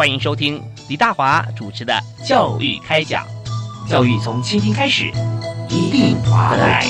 [0.00, 1.92] 欢迎收听李大华主持的
[2.26, 3.22] 《教育开讲》，
[3.86, 5.12] 教育从倾听开始，
[5.68, 6.86] 一定华来。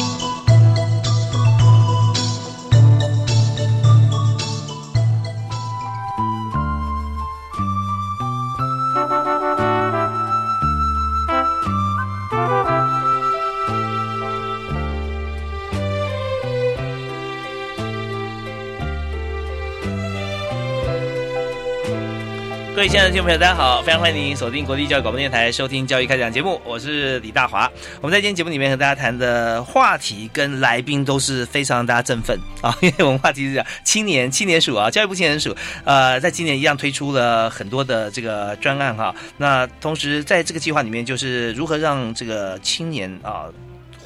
[22.80, 23.83] 各位亲爱的听众朋友，大家好！
[23.83, 27.71] 非常欢迎您锁定国立教育广播电台收听《教育开讲》节目，我是李大华。
[28.01, 39.15] 我们在今天节目里面和大家谈的话题跟来宾都是非常大家振奋啊，因为我们话题是讲青年青年署啊，教育部青年署呃，在今年一样推出了很多的这个专案哈。
[39.37, 43.45] 那同时在这个计划里面，就是如何让这个青年啊。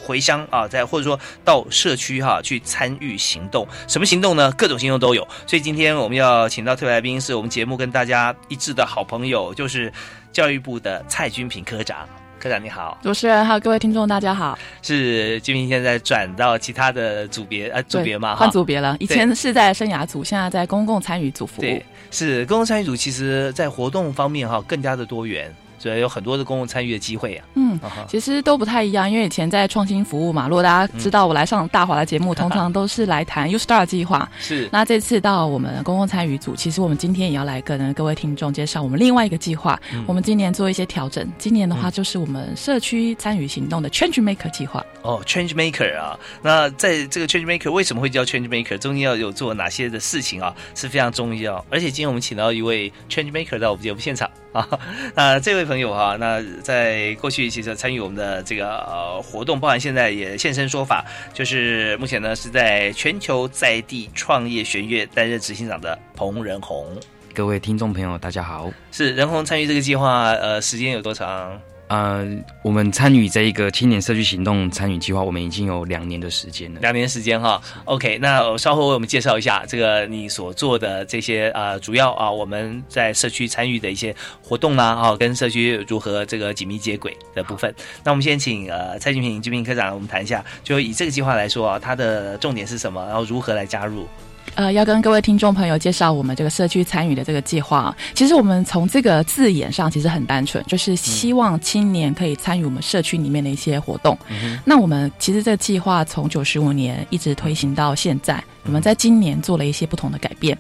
[0.04, 4.52] 回乡啊，在或者说到社区哈去参与行动，什么行动呢？
[4.52, 5.26] 各种行动都有。
[5.46, 9.90] 所以今天我们要请到特别来宾，是我们节目跟大家一致的好朋友，就是
[10.30, 12.06] 教育部的蔡君平科长。
[12.38, 14.58] 科长你好，主持人还有各位听众大家好。
[14.82, 18.36] 是君平现在转到其他的组别呃组别嘛？
[18.36, 21.62] 换组别了，以前是在生涯组，现在在公共参与组服务。
[21.62, 25.50] 对，是公共参与组，其实在活动方面哈更加的多元。
[25.82, 27.46] 对，有很多的公共参与的机会啊。
[27.54, 30.48] 嗯，其实都不太一样，因为以前在创新服务嘛。
[30.48, 34.28] 如果大家知道我来上大华的节目，通常都是来谈 U Star 计划。
[34.38, 34.68] 是。
[34.72, 39.78] 那这次到我们公共参与组，其实我们今天也要来跟各位听众介绍我们另外一个计划。
[40.06, 44.84] 我们今年做一些调整，今年的话就是我们社区参与行动的 Change Maker 计划。
[45.02, 48.78] 哦，Change Maker 啊，那在这个 Change Maker 为什么会叫 Change Maker？
[48.78, 50.54] 中间要有做哪些的事情啊？
[50.74, 51.64] 是非常重要。
[51.70, 54.66] 而且今天我们请到一位 Change Maker 到我们节目现场啊，
[55.14, 56.44] 那这位朋友哈，那。
[56.62, 66.86] 在过去，其实参与我们的这个活动，包含现在也现身说法，就是目前呢是在全球在地创业学院担任执行长的彭仁宏。
[67.34, 68.72] 各位听众朋友，大家好。
[68.92, 71.60] 是仁宏参与这个计划，呃，时间有多长？
[71.88, 72.26] 呃，
[72.62, 76.80] 我们参与这一个青年社区行动参与计划，我们已经有两年的时间了。
[76.80, 87.72] 两年时间哈，OK，那稍后为我们介绍一下这个你所做的这些呃，主要啊我们在社区参与的一些活动啦，哈，跟社区如何这个紧密接轨的部分。
[88.02, 94.08] 那我们先请呃蔡俊平俊平科长，我们谈一下，就以这个计划来说啊，它的重点是什么，然后如何来加入。
[94.54, 97.94] 呃，要跟各位听众朋友介绍我们这个社区参与的这个计划。
[98.14, 104.16] 其实我们从这个字眼上其实很单纯，就是希望青年可以参与我们社区里面的一些活动。
[104.64, 108.42] 那我们其实这个计划从九十五年一直推行到现在。
[108.64, 110.56] 我们在今年做了一些不同的改变。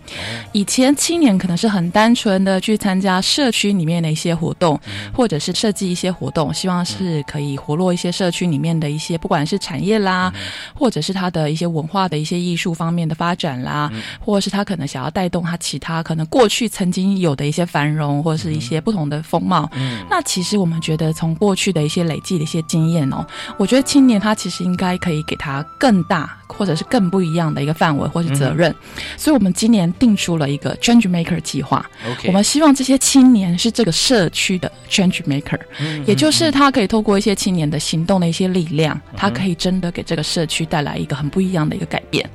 [0.52, 4.78] 以前青年可能是很单纯的去参加社区里面的一些活动，
[5.12, 10.32] 或者是设计一些活动，希望是可以活络一些社区里面的一些，不管是产业啦，
[10.74, 13.90] 或者是他的一些文化的一些艺术方面的发展啦，
[14.20, 19.70] 或者是他可能想要带动他其他可能过去曾经有的一些繁荣，或者是一些不同的风貌。
[20.10, 23.24] 那其实我们觉得从过去的一些累积的一些经验哦，
[23.58, 26.36] 我觉得青年他其实应该可以给他更大。
[26.46, 28.74] 或者是更不一样的一个范围或是责任，
[29.16, 31.84] 所以我们今年定出了一个 Change Maker 计划。
[32.26, 35.58] 我们希望这些青年是这个社区的 Change Maker，
[36.06, 42.28] 也就是他可以透过一些青年的行动的一些力量，他可以真的给这个社区带来一个很不一样的一个改变。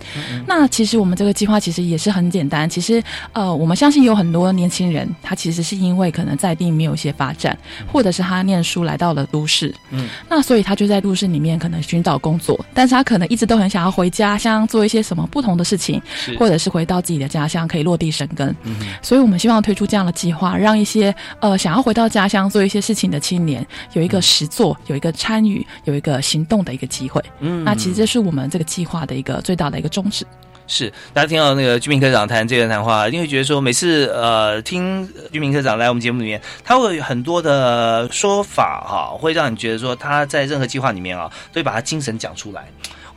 [0.47, 3.03] 那其实我们这个计划其实也是很简单，其实
[3.33, 7.55] 呃，我们相信有很多年轻人，他其实是因为可能在地没有一些发展，
[7.91, 13.89] 或者是他念书来到了都市，嗯，那所以他就在都市里面可能寻找工作，但是他可能一直都很想要。
[13.99, 16.01] 回家乡做一些什么不同的事情，
[16.37, 18.55] 或者是回到自己的家乡可以落地生根。
[18.63, 27.23] 嗯所以，我们希望推出这样的计划，让一些呃想要回到家乡做一些事情的青年有一个实做、有一个参与、有一个行动的一个机会。
[27.39, 30.25] 嗯，那其实这是我们这个计划的一个最大的一个宗旨。
[30.71, 42.67] 是，大家听到那个居民科长谈这个谈话，因为觉得说每次呃听居民科长来我们节目里面，他会有很多的说法哈，会让你觉得说他在任何计划里面啊，都会把他精神讲出来。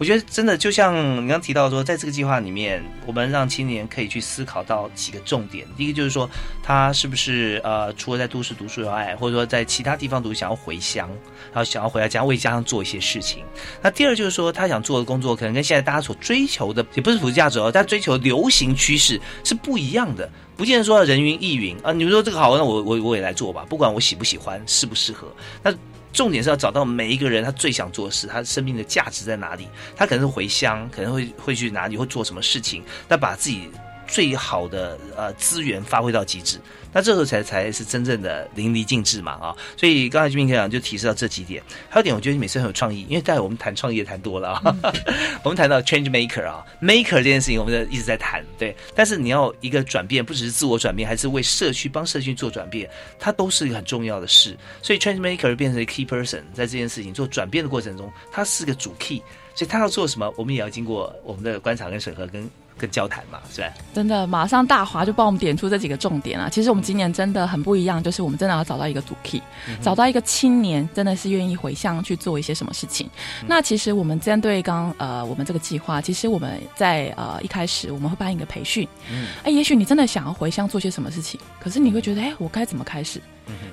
[0.02, 5.64] 我觉得真的就像你刚提到说，在这个计划里面，我们让青年可以去思考到几个重点。
[5.76, 6.28] 第一个就是说，
[6.60, 11.08] 他是不是呃，除了在都市读书以外，或者说在其他地方读，想要回乡，
[11.52, 13.44] 然后想要回来家为家乡做一些事情。
[13.81, 20.28] 那第二就是说，他想做的工作可能跟现在大家所追求的，也不是普世价值哦，他追求流行趋势是不一样的。
[20.56, 21.93] 不见得说人云亦云啊！
[21.93, 25.28] 你们说这个好，那我我我也来做吧，不管我喜不喜欢，适不适合。
[25.62, 25.72] 那
[26.12, 29.66] 重点是要找到每一个人他最想做的事，他生命的价值在哪里？
[29.96, 32.82] 他可能是回乡，可能会会去哪里，会做什么事情？
[33.08, 33.70] 那把自己
[34.12, 36.60] 最好的呃资源发挥到极致。
[36.92, 39.56] 那这时候才才是真正的淋漓尽致嘛啊！
[39.78, 44.76] 所以刚才居民科长就提示到这几点，还有点我觉得你每次很有创意，因为待会我们谈创业谈多了啊，
[45.42, 52.86] 我们谈到 change maker 啊，maker 这件事情我们一直在谈，对，但是你要一个转变，不只是自我转变，还是为社区帮社区做转变，
[53.18, 54.54] 它都是一个很重要的事。
[54.82, 59.22] 所以 change maker 变成 key person，在这件事情做转变的过程中，它是个主 key，
[59.54, 62.50] 所以他要做什么，我们也要经过我们的观察跟审核跟。
[62.82, 63.69] 跟交谈嘛，是吧？
[63.94, 66.49] 真的，马上大华就帮我们点出这几个重点啊！
[66.50, 69.40] 其实我们今年真的很不一样，就是我们真的要找到一个主 key，
[69.81, 73.08] 找到一个青年，真的是愿意回乡去做一些什么事情。
[73.46, 83.20] 那其实我们针对刚呃我们这个计划，其实我们在呃一开始我们会办一个培训，嗯哎，也许你真的想要回乡做些什么事情，可是你会觉得，哎，我该怎么开始？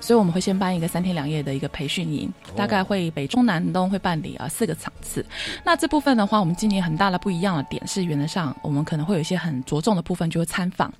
[0.01, 5.23] 所以我们会先办一个三天两夜的一个培训营，大概会北中南东会办理啊四个场次。
[5.63, 10.93] 那这部分的话，我们今年很大的不一样的点是，原则上我们可能会有一些很着重的部分，就是参访。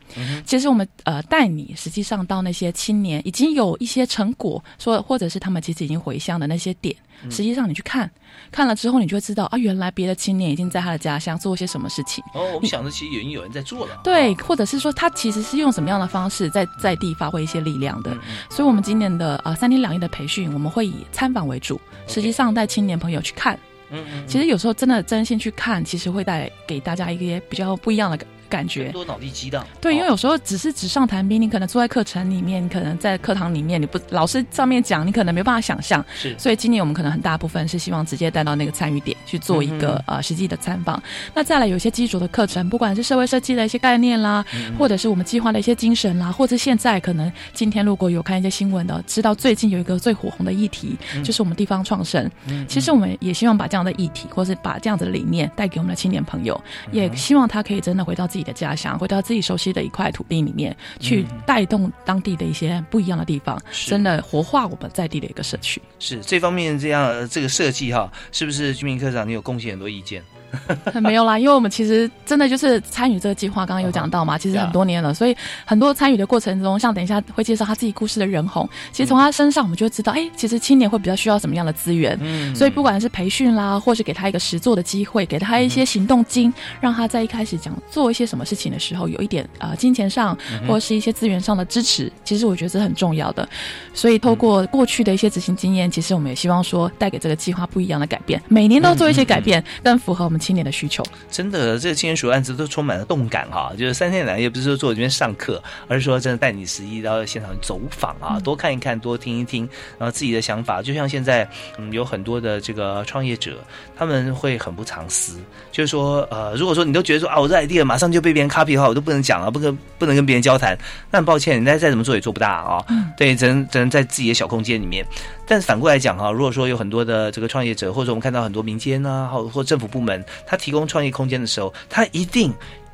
[0.46, 6.96] 其实我们呃带你实际上到那些青年已经有一些成果，说或者是他们其实已经回乡的那些点，
[7.30, 8.10] 实际上你去看。
[8.52, 12.24] 看了之后，你就会知道啊，原来别的青年已经在他的家乡做些什么事情。
[12.34, 14.00] 哦，我们想的其实已经有人在做了。
[14.04, 18.12] 对，或者是说他其实是用什么样的方式在在地发挥一些力量的。
[18.50, 23.60] 所以，我们今年的呃三天两夜的培训，我们会以参访为主，实际上带青年朋友去看。
[23.92, 24.04] 嗯。
[24.28, 28.28] 其实有时候真的真心去看，其实会带给大家一些比较不一样的感。
[28.50, 28.92] 感觉。
[28.92, 36.04] 多脑力激荡，对，因为有时候只是纸上谈兵，你可能坐在课程里面，你可能在课堂里面，你不老师上面讲，你可能没办法想象。
[36.16, 41.02] 是，所以今年我们可能很大部分是希望直接带到那个参与点去做一个呃实际的参访。
[41.34, 44.44] 那再来有一些基础的课程，不管是社会设计的一些概念啦，
[44.78, 52.30] 或者是我们计划的一些精神啦，或者现在可能今天如果有看一些新闻的，知道最近有一个最火红的议题，就是我们地方创生。
[52.68, 56.60] 其实我们也希望把这样的议题，或是把这样子的理念带给我们的青年朋友，
[56.92, 59.20] 也希望他可以真的回到自己的家乡，回到。
[59.30, 65.80] 自己熟悉的一块土地里面，去带动当地的一些不一样的地方，真的活化我们在地的一个社区。
[66.00, 70.24] 是这方面这样这个设计哈，是不是居民科长你有贡献很多意见？
[71.02, 75.36] 没有啦，因为我们其实真的就是参与这个计划，刚刚有讲到嘛，其实很多年了，所以
[75.66, 86.52] 很多参与的过程中，像等一下会介绍他自己故事的人红，其实从他身上我们就会知道，哎，其实青年会比较需要什么样的资源，嗯，所以不管是培训啦，或是给他一个实做的机会，给他一些行动金，
[86.82, 90.36] 让他在一开始讲做一些什么事情的时候，有一点呃金钱上
[90.68, 93.48] 或者是一些资源上的支持，其实我觉得是很重要的。
[93.94, 100.39] 所以透过过去的一些执行经验，其实我们也希望说带给这个计划不一样的改变，每年都做一些改变，更符合我们。
[100.40, 103.74] 青年的需求，真的，这个青年署案子都充满了动感哈。
[103.78, 110.82] 就是三天两夜，不是说坐这边上课，而是说真的带你实际到现场走访啊，多看一看，多听一听，然后自己的想法。
[110.82, 111.48] 就像现在，
[111.78, 113.58] 嗯，有很多的这个创业者，
[113.98, 115.40] 他们会很不藏私，
[115.72, 120.78] 就是说，呃，如果说你都觉得说啊，我这 idea 马上就被别人 copy 的话，我都不能讲了，不跟不能跟别人交谈。
[121.12, 122.86] 那很抱歉，你再再怎么做也做不大啊。
[123.18, 125.06] 对，只能只能在自己的小空间里面。
[125.46, 132.54] 但是反过来讲哈，如果说有很多的这个创业者，或者我们看到很多民间啊，或或政府部门，他提供创业空间的时候，他一定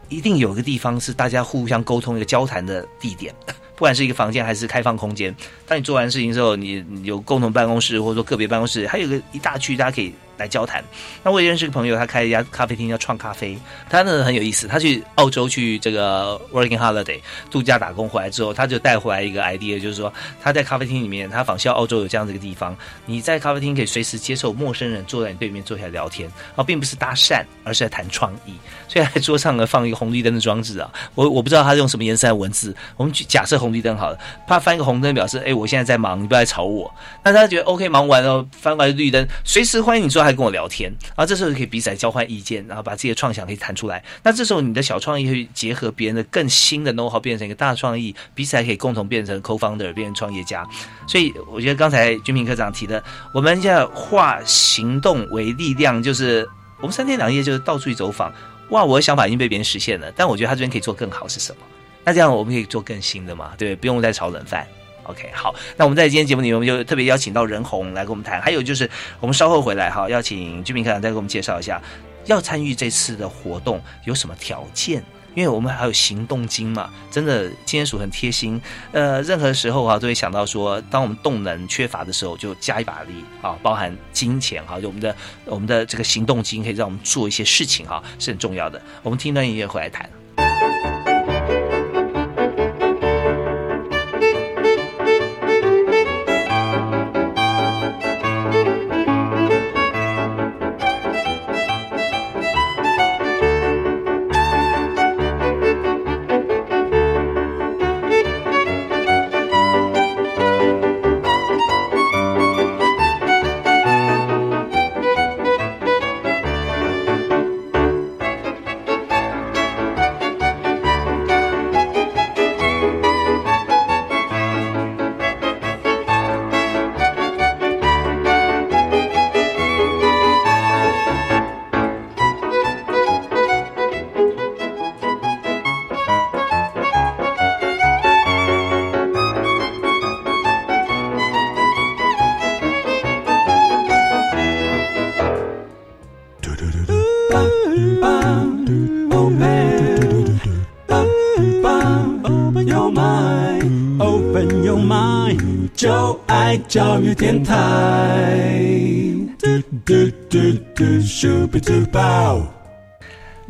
[0.09, 3.33] 一定有一个地方是大家互相沟通、一个交谈的地点，
[3.75, 5.35] 不管是一个房间还是开放空间。
[5.67, 10.13] 当你做完事情之后，你有共同办公室，或者说个别办公室，还有个一大区，大家可以。
[10.37, 10.83] 来交谈。
[11.23, 13.57] 那我也认识个朋友，他开一家咖啡厅叫创咖啡。
[13.89, 17.17] 他呢很有意思，他去澳洲去这个 working holiday
[17.49, 28.51] 度假打工回来之后，他就带回来一个 idea，就是说他在咖啡厅里面，他仿效澳洲有这样的一个地方，你在咖啡厅可以随时接受陌生人坐在你对面坐下来聊天，啊，并不是搭讪，而是在谈创意。
[28.89, 36.93] 所以在桌上呢放一个红绿灯的装置啊，我我不知道他用什么颜色的文字，我们假设红绿灯好了，怕翻一个红灯表示，哎，我现在在忙，你不要来吵我。
[37.23, 40.25] 那他觉得 OK，忙完了翻过来绿灯，随时欢迎你坐。
[40.25, 44.03] 还跟我聊天，然后这时候可以彼此来交换意见，然后把自己的创想可以谈出来。
[44.23, 50.67] 那这时候你的小创意会结合别人的更新的 know how，变成一个大创意，彼此还可以共同变成 co-founder，变成创业家。
[51.07, 56.49] 所以我觉得刚才军平科长提的，我们现在化行动为力量，就是
[56.81, 58.33] 我们三天两夜就是到处去走访。
[58.71, 61.61] 哇，我的想法已经被别人实现了，但我觉得他这边可以做更好是什么？
[62.05, 63.51] 那这样我们可以做更新的嘛？
[63.57, 64.65] 对，不用再炒冷饭。
[65.03, 68.41] OK，好，那我们在今天节目里面，我们就特别邀请到任红来跟我们谈。
[68.41, 71.81] 还有就是，我们稍后回来哈，邀请居民科长再给我们介绍一下
[72.25, 75.03] 要参与这次的活动有什么条件？
[75.35, 78.59] 因为我们还有行动金嘛，真的金钱鼠很贴心，
[78.93, 88.81] 呃，任何时候啊都会想到说，当我们动能缺乏的时候，就加一把力啊，包含金钱哈，就我们的我们的这个行动金可以让我们做一些事情哈，是很重要的。
[89.03, 90.09] 我们听段音乐回来谈。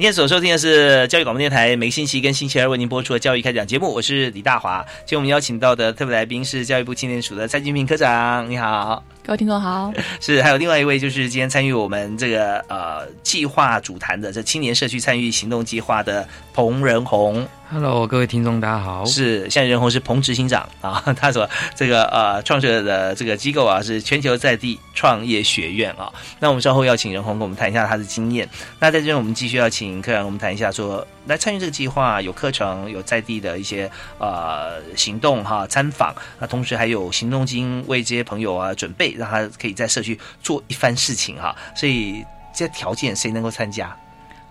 [0.05, 4.85] 今天所收听的是教育广播电台，每个星期跟星期二为您播出的教育开讲节目，我是李大华。
[5.00, 9.91] 今天我们邀请到的特别来宾是教育部青年署的蔡金平科长，你好，各位听众好。
[10.22, 17.48] 是，还有另外一位就是今天参与我们这个呃计划主谈的这青年社区参与行动计划的彭仁宏。
[17.72, 19.03] Hello，各位听众，大家好。
[19.05, 26.13] 是，现在仁宏是彭执行长啊，他所这个呃创设的这个机构啊是全球在地创业学院啊。
[26.39, 28.48] 那我们稍后要请仁宏跟我们谈一下他的经验。
[28.79, 33.89] 那在这边我们继续要请客人我们谈一下说，来参与这个计划有课程，有在地的一些
[34.20, 41.55] 呃行动哈参访，那同时还有行动金为这些朋友啊准备，让他可以在社区做一番事情哈。
[41.75, 43.96] 所以这些条件谁能够参加？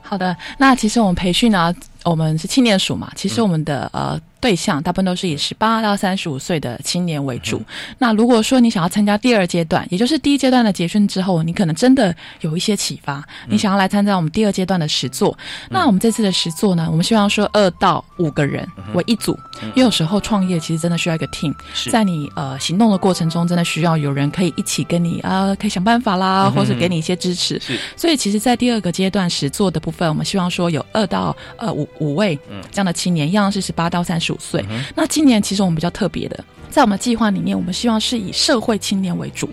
[0.02, 7.62] 好的，那其实我们培训呢，我们是青年署嘛，其实我们的、呃对象大部分都是以十八到三十五岁的青年为主。
[7.96, 15.34] 那如果说你想要参加第二阶段，也就是第一阶段的结训之后，你可能真的有一些启发，你想要来参加我们第二阶段的实作。
[15.70, 19.32] 那我们这次的实作呢，我们希望说二到五个人为一组，
[19.68, 21.54] 因为有时候创业其实真的需要一个 team，
[21.90, 27.58] 在你呃行动的过程中，真的需要有人可以一起跟你啊、可以想办法啦，或是给你一些支持。
[27.96, 32.38] 所以其实，在第二个阶段实作的部分，我们希望说有二到呃五五位
[32.70, 34.64] 这样的青年，一样是十八到三十五岁。
[34.94, 39.48] 那今年其实我们比较特别的，在我们计划里面，我们希望是以社会青年为主。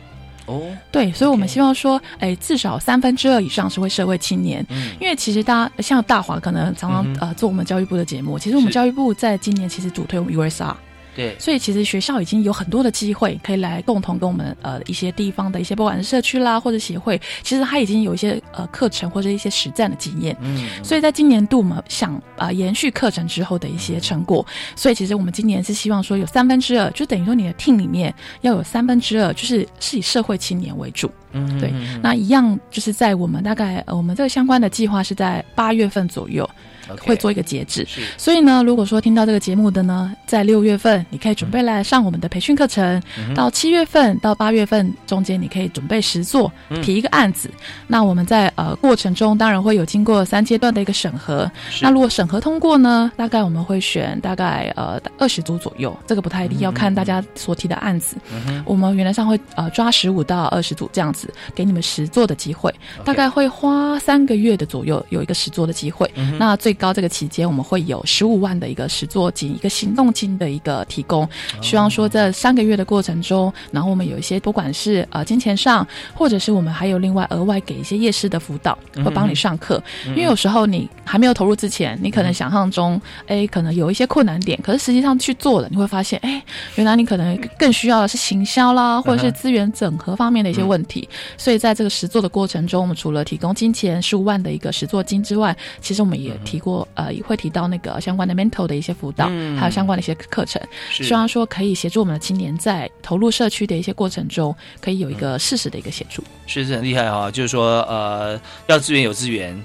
[0.47, 4.65] 哦，对，所以我们希望说，哎，至少三分之二以上是会社会青年，
[4.99, 10.73] 因为其实大家像大华可能常常、呃做我们教育部的节目，其实我们教育部在今年其实主推我们 USR，
[11.15, 20.35] 对，所以其实学校已经有很多的机会可以来共同跟我们呃一些地方的一些不管是社区啦或者协会，其实它已经有一些呃课程或者一些实战的经验。
[20.41, 31.11] 嗯，所以在今年度我们想啊、呃延续课程之后的一些成果，所以其实我们今年是希望说有三分之二，就等于说你的 team 里面要有三分之二，就是是以社会青年为主。
[31.33, 36.49] 嗯对，那一样就是在我们大概呃我们这个相关的计划是在八月份左右
[36.97, 37.85] 会做一个截止。
[37.85, 47.49] 是所以呢，如果说听到这个节目的呢，在六月份你可以准备来上我们的培训课程，嗯到七月份到八月份中间，你可以准备实做，嗯提一个案子。
[47.87, 51.49] 那我们在呃过程中当然会有经过三阶段的一个审核。
[51.81, 58.15] 那如果审核通过呢，大概我们会选大概呃二十组左右，这个不太一定，要看大家所提的案子。
[58.65, 66.11] 我们原来上会呃抓十五到二十组这样子，给你们实做的机会，大概会花三个月的左右有一个实做的机会。
[66.37, 71.29] 那最高这个期间我们会有十五万的一个实作金，一个行动金的一个提供。
[71.61, 79.81] 希望说在三个月的过程中，然后我们有一些不管是呃金钱上，或者是我们还有另外额外给一些夜市的辅导，会帮你上课。
[80.07, 86.41] 因为有时候你还没有投入之前，你可能想象中，哎，可能有一些困难点，可是实际上去做了，你会发现，哎，
[86.75, 91.07] 原来你可能更需要的是行销啦，或者是资源整合方面的一些问题。
[91.37, 100.61] 所以在这个实做的过程中，我们除了提供金钱十五万的一个实作金之外，其实我们也提过，呃，也会提到那个相关的 mental 的一些辅导，还有相关的一些课程，
[100.91, 106.23] 希望说可以协助我们的青年在投入社区的一些过程中，可以有一个适时的一个协助。
[106.47, 109.55] 是是很厉害哈、就是说呃，要资源有资源，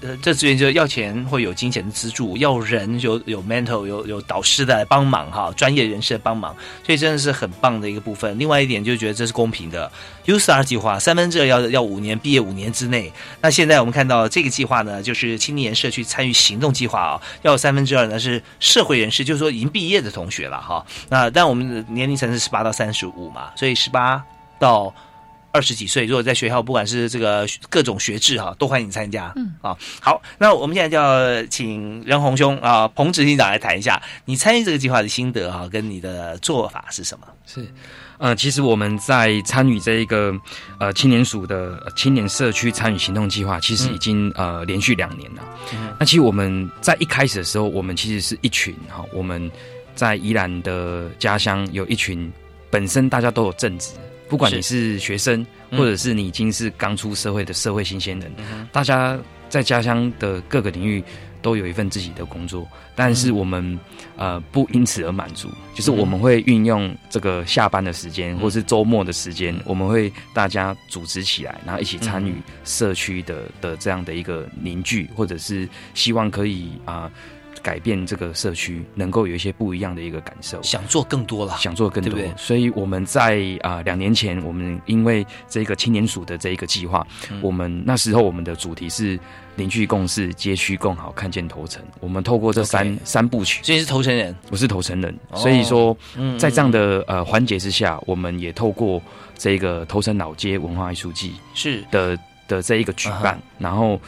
[0.00, 8.38] 呃，这资源就是要钱会有金钱的资助，要人有有 mental 有有导师的来帮忙哈，专业人士的帮忙，所以真的是很棒的一个部分。
[8.38, 9.90] 另外一点就觉得这是公平的
[10.24, 13.12] ，USR 计划三分之二要要五年毕业五年之内。
[13.40, 20.86] 那现在我们看到这个计划呢，就是青年社区参与行动计划啊，要三分之二呢是社会人士，就是说已经毕业的同学了哈。
[21.08, 24.22] 那但我们的年龄层是十八到三十五嘛，所以十八
[24.60, 24.94] 到。
[25.52, 29.32] 二十几岁，如果在学校，不管是这个各种学制哈，都欢迎参加。
[29.36, 37.26] 嗯啊，好，那我们现在就要请任宏兄啊，彭执行长来谈一下你参与这个计划的心得哈，跟你的做法是什么？
[37.46, 37.66] 是，
[38.18, 40.34] 呃，其实我们在参与这一个
[40.78, 45.42] 呃青年署的青年社区参与行动计划，其实已经呃连续两年了。
[45.74, 49.50] 嗯那其实我们在一开始的时候，我们其实是一群哈，我们
[49.94, 52.32] 在宜兰的家乡有一群
[52.70, 53.90] 本身大家都有正职。
[54.32, 58.32] 不管你是学生，或者是你已经是刚出社会的社会新鲜人，
[58.72, 59.18] 大家
[59.50, 61.04] 在家乡的各个领域
[61.42, 63.78] 都有一份自己的工作，但是我们
[64.16, 72.34] 呃不因此而满足，就是我们会运用这个下班的时间，或是周末的时间，我们会大家组织起来，然后一起参与
[72.64, 77.10] 社区的的这样的一个凝聚，或者是希望可以啊。
[77.62, 82.18] 改变这个社区，能够有一些不一样的一个感受，想做更多了，想做更多。
[82.36, 87.06] 所以我们在啊两年前，我们因为这个青年署的这一个计划，
[87.40, 89.18] 我们那时候我们的主题是
[89.56, 91.82] 邻居共事，街区更好，看见头城。
[92.00, 95.96] 我们透过这三三部曲，这是头城人，我是头城人，所以说
[96.38, 99.00] 在这样的呃环节之下，我们也透过
[99.38, 101.84] 这个头城老街文化艺术季是。
[101.92, 104.00] 的的这一个举办，然后。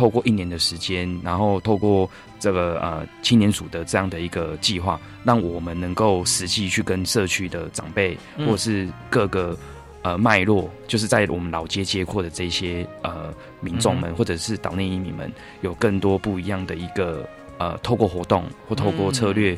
[0.00, 8.16] 透过一年的时间，然后透过这个呃青年署的这样的一个计划，让我们能够实际去跟社区的长辈，
[8.46, 9.54] 或是各个
[10.00, 13.30] 呃脉络，就是在我们老街街阔的这些呃
[13.60, 15.30] 民众们，或者是岛内移民们，
[15.60, 17.28] 有更多不一样的一个
[17.58, 19.54] 呃透过活动或透过策略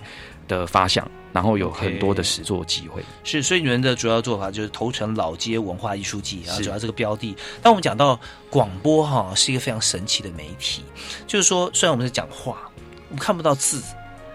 [0.52, 1.10] 的发想。
[1.32, 7.34] 然后有很多的实作机会，是，所以你们的主要做法就是投诚老街文化艺术季啊，主要这个标的。
[7.62, 10.84] 但我们讲到广播哈，是一个非常神奇的媒体，
[11.26, 12.58] 就是说，虽然我们是讲话，
[13.08, 13.82] 我们看不到字，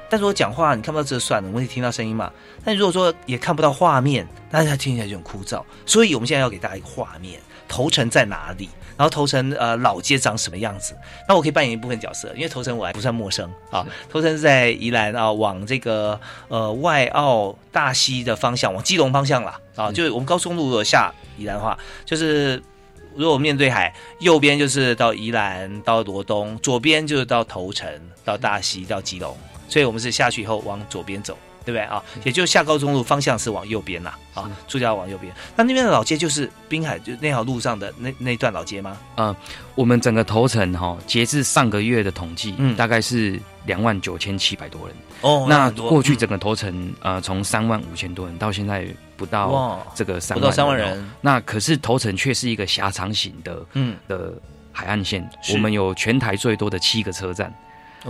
[0.09, 2.33] 但是我讲话你看不到字算了，我们可以听到声音嘛。
[2.65, 5.63] 但如果说也看不到画面，大家听起来就很枯燥。
[5.85, 8.67] 所以我们现在要给大家一个画面，头城在哪里？
[8.97, 10.95] 然后头城呃老街长什么样子？
[11.27, 13.85] 那我可以扮演一部分角色，因为头城我还不算陌生啊。
[14.09, 19.91] 头城是在宜兰啊，往这个呃外澳大溪的方向，往基隆方向啦啊。
[19.91, 22.61] 就是我们高速公路下宜兰话，就是
[23.15, 27.87] 如果面对海，右边就是到宜兰到罗东，左边就是到头城
[28.25, 29.37] 到大溪到基隆，
[29.69, 31.37] 所以我们是下去以后往左边走。
[31.67, 32.01] 对不对啊？
[32.23, 35.33] 也就下高中路方向是往右边呐，啊，住家往右边。
[35.53, 38.97] 那那边的老街就是滨海就那条路上的那那段老街吗？
[39.17, 39.35] 嗯，
[39.75, 44.95] 我们整个头城哈，截至上个月的统计，嗯，大概是两万九千七百多人。
[45.19, 51.11] 哦，那过去整个头城呃，从三万五千多人到现在不到这个三不到三万人。
[51.19, 54.33] 那可是头城却是一个狭长型的，嗯的
[54.71, 55.29] 海岸线。
[55.51, 57.53] 我们有全台最多的七个车站，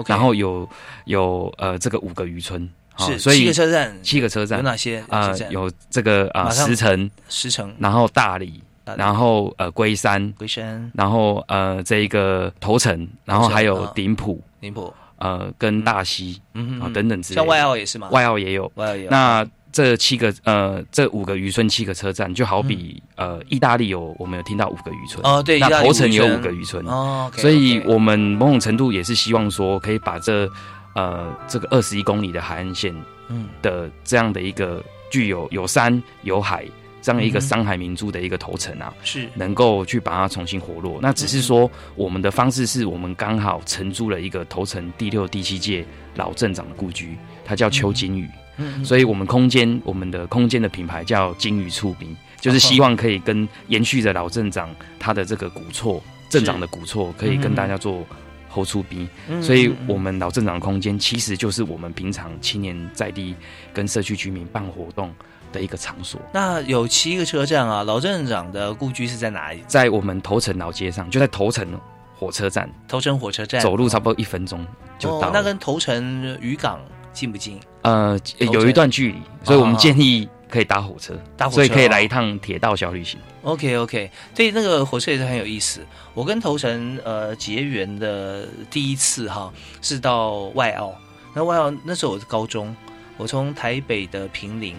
[0.06, 0.70] 然后有
[1.06, 2.70] 有呃这个五个渔村。
[2.98, 5.04] 是，所以七个车站，七个车站有哪些？
[5.10, 5.32] 啊？
[5.50, 8.62] 有这个啊，石城，石城，然后大理，
[8.96, 17.36] 然后呃，龟山，龟山，然后呃，这一个头城，然后还有顶埔，顶埔，呃，跟大溪，嗯啊等等之类。
[17.36, 18.10] 像外澳也是吗？
[18.12, 19.10] 外澳也有，外澳也有。
[19.10, 26.84] 那这七个呃，这五个渔村，七个车站，就好比呃，意大利有我们有听到五个渔村哦，对，那头城有五个渔村。
[26.88, 30.50] 哦，所以我们某种程度也是希望说，可以把这
[30.98, 32.94] 呃这个二十一公里的海岸线。
[33.30, 34.82] 嗯的这样的一个
[35.12, 36.66] 具有有山有海
[37.02, 40.98] 这样一个山海明珠的一个头城啊，是能够去把它重新活络。
[41.02, 48.30] 那只是说我们的方式是我们刚好承租了一个头城第六、第七届老镇长的故居，它叫邱金宇。
[48.56, 58.08] 嗯，所以我们空间我们的空间的品牌叫金宇出名，就是希望可以跟延续着老镇长他的这个古厝镇长的古厝，可以跟大家做。
[58.50, 59.08] 后出兵，
[59.42, 63.36] 所以我们老镇长空间其实就是我们平常青年在地
[63.74, 65.14] 跟社区居民办活动
[65.52, 66.20] 的一个场所。
[66.34, 69.64] 那有七个车站啊，老镇长的故居是在哪里？
[69.68, 71.68] 在我们头城老街上，就在头城
[72.16, 72.70] 火车站。
[72.88, 74.66] 头城火车站走路差不多一分钟
[74.98, 75.30] 就到。
[75.32, 76.80] 那跟头城渔港
[77.14, 77.60] 近不近？
[77.82, 80.28] 呃，有一段距离，所以我们建议。
[80.50, 83.20] 可以搭火车，搭火车，所以可以来一趟铁道小旅行。
[83.44, 85.82] OK OK，对，那个火车也是很有意思。
[86.14, 90.94] 我跟头城呃结缘的第一次哈，是到外澳。
[91.34, 92.76] 那外澳那时候我是高中，
[93.18, 94.76] 我从台北的平林，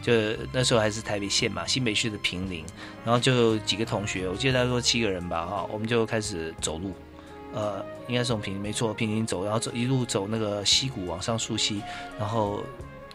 [0.00, 0.12] 就
[0.52, 2.64] 那时候还是台北县嘛，新北市的平林，
[3.04, 6.92] 然后就几个同学，我记得他说七个人吧哈，我们就开始走路，
[7.52, 11.82] 呃，应该是从平林没错，平林走，然后走一路走那个溪谷往上溯溪，
[12.18, 12.62] 然后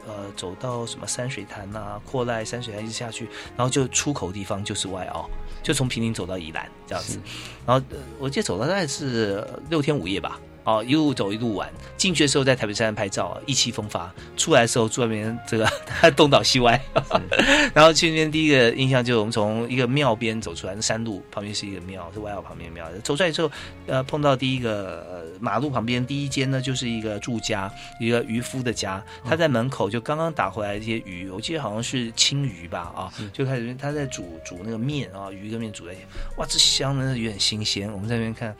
[0.07, 5.29] 呃走到什么山水潭呐、阔濑山水潭一直下去，然后就出口地方就是外澳，
[5.61, 7.19] 就从平陵走到宜兰这样子，
[7.65, 10.39] 然后、呃我记得走了大概是六天五夜吧。
[10.63, 15.69] 哦，一路走一路玩，进去的时候在台北山拍照，意气风发；出来的时候住外面这个
[16.15, 16.81] 东倒西歪。
[17.73, 22.87] 然后去那边第一个印象就是我们从一个庙边走出来，那山路旁边是一个庙，是外澳旁边的庙。
[23.03, 23.51] 走出来之后，
[23.87, 29.03] 呃，碰到第一个、呃、马路旁边第一间呢，就是一个住家，一个渔夫的家。
[29.25, 36.01] 他在门口就刚刚打回来一些鱼，我记得好像是青鱼吧，啊，就开始他在煮煮那个面啊，鱼跟面煮在一起，
[36.37, 37.91] 哇，这香的那鱼很新鲜。
[37.91, 38.55] 我们在那边看，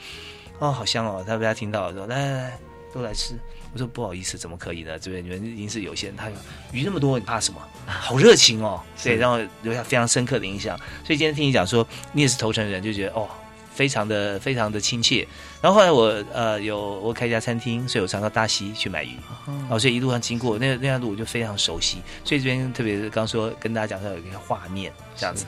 [0.64, 1.22] 哦，好香哦！
[1.28, 2.60] 他被他听到了说，来来来，
[2.94, 3.38] 都来吃。
[3.74, 4.98] 我说不好意思，怎么可以呢？
[4.98, 6.36] 这边你们已经是有些人，他有
[6.72, 7.60] 鱼那么多，你怕什么？
[7.86, 10.78] 好热情哦，所以让我留下非常深刻的印象。
[11.04, 13.28] 所以今天听你讲说你也是头城人，就觉得哦，
[13.74, 15.28] 非常的非常的亲切。
[15.64, 19.16] 然后后来我呃有我开一家餐厅，所以我常到大溪去买鱼，
[19.70, 22.00] 哦，所以一路上经过那那条路我就非常熟悉。
[22.26, 25.46] 所以这边特别是刚说跟大家讲到有一个画面这样子。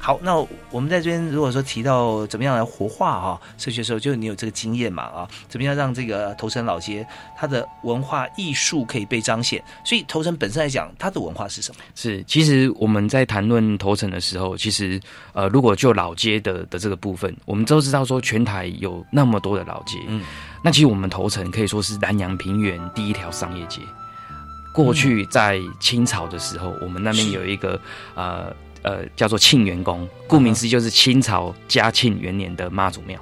[0.00, 0.34] 好，那
[0.72, 7.06] 我们在这边如果说提到怎么样来活化啊、社区的时候，就是你有这个经验嘛啊，怎么样让这个头城老街
[7.38, 9.62] 它的文化艺术可以被彰显？
[9.84, 11.80] 所以头城本身来讲，它的文化是什么？
[11.94, 15.00] 是，其实我们在谈论头城的时候，其实
[15.34, 20.22] 呃，如果就老街的的这个部分，我们都知道说全台有那么多的老街，嗯，
[20.62, 23.80] 那其实我们头城可以说是南洋平原第一条商业街。
[24.72, 27.78] 过去在清朝的时候，我们那边有一个
[28.14, 28.50] 呃
[28.82, 33.20] 呃叫做庆元宫，顾名思义就是清朝嘉庆元年的妈祖庙，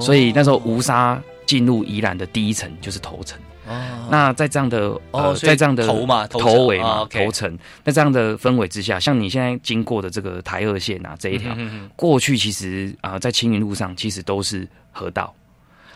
[0.00, 3.38] 所以那时候吴沙进入宜兰的第一层就是头城。
[3.68, 15.34] 哦，那在这样的呃，哦在这样的头嘛头头尾嘛头城，在这样的氛围之下，像你现在经过的这个台二线啊这一条，嗯嗯过去其实啊、在青云路上其实都是河道，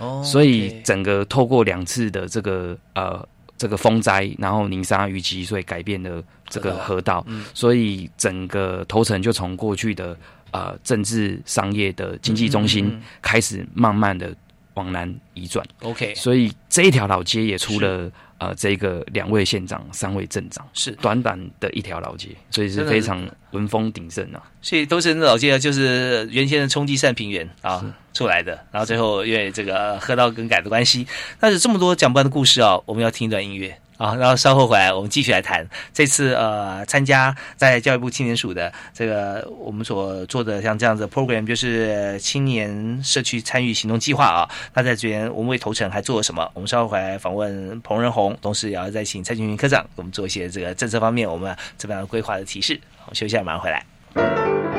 [0.01, 3.25] 哦所以整个透过两次的这个呃
[3.57, 7.45] 这个风灾，然后泥沙淤积，所以改变了这个河道，嗯。
[7.55, 10.17] 所以整个头城就从过去的
[10.51, 14.35] 呃政治商业的经济中心开始慢慢的
[14.75, 15.65] 往南移转。
[15.83, 20.91] OK 所以这一条老街也出了呃这个两位县长、三位镇长，是。
[20.93, 24.43] 短短的一条老街，所以是非常文风鼎盛啊。
[24.61, 31.07] 所以都是老街啊，就是原先的冲积扇平原啊出来的，然后最后因为这个河道更改的关系，
[31.39, 44.49] 但是这么多讲不完的故事啊，我们要听一段音乐啊，然后稍后回来我们继续来谈这次呃参加在教育部青年署的这个我们所做的像这样子的 program，就是青年社区参与行动计划啊。
[44.73, 46.51] 那在这边我们为头城还做了什么？
[46.55, 52.81] 我们稍后回来访问彭仁宏，同时也要再请蔡俊云科长给我们做一些这个政策方面我们怎么样规划的提示。
[53.05, 54.70] 我休息下，马上回来。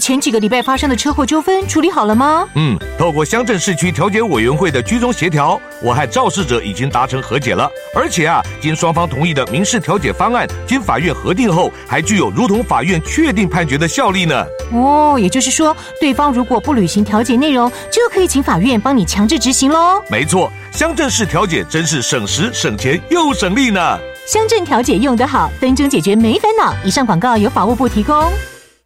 [0.00, 2.48] 前几个礼拜发生的车祸纠纷处理好了吗？
[2.54, 7.70] 嗯，透过乡镇市区调解委员会的居中协调，我和肇事者已经达成和解了。
[7.94, 14.46] 而且啊，经双方同意的民事调解方案，经法院核定后，还具有如同法院确定判决的效力呢。
[14.72, 20.02] 哦，也就是说，对方如果不履行调解内容，就可以请法院帮你强制执行喽。
[20.10, 23.98] 没错，乡镇市调解真是省时省钱又省力呢。
[24.26, 26.74] 乡镇调解用得好，分钟解决没烦恼。
[26.84, 28.32] 以上广告由法务部提供。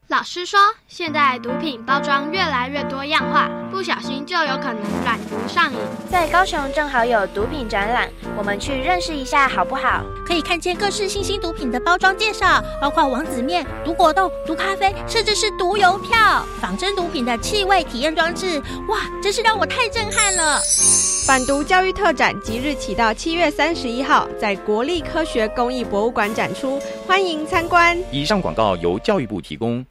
[0.09, 0.59] 老师说，
[0.97, 5.77] 现在毒品包装越来越多样化，不小心就有可能染毒上瘾。
[6.09, 10.05] 在高雄正好有毒品展览，我们去认识一下好不好？
[10.25, 18.63] 可以看见各式新兴毒品的包装介绍，包括王子面、毒果冻、毒咖啡，甚至是毒邮票、仿真毒品的气味体验装置。
[18.87, 20.61] 哇，真是让我太震撼了！
[21.27, 27.99] 反毒教育特展即日起到七月三十一号，在国立科学工艺博物馆展出，欢迎参观。
[28.13, 29.85] 以上广告由教育部提供。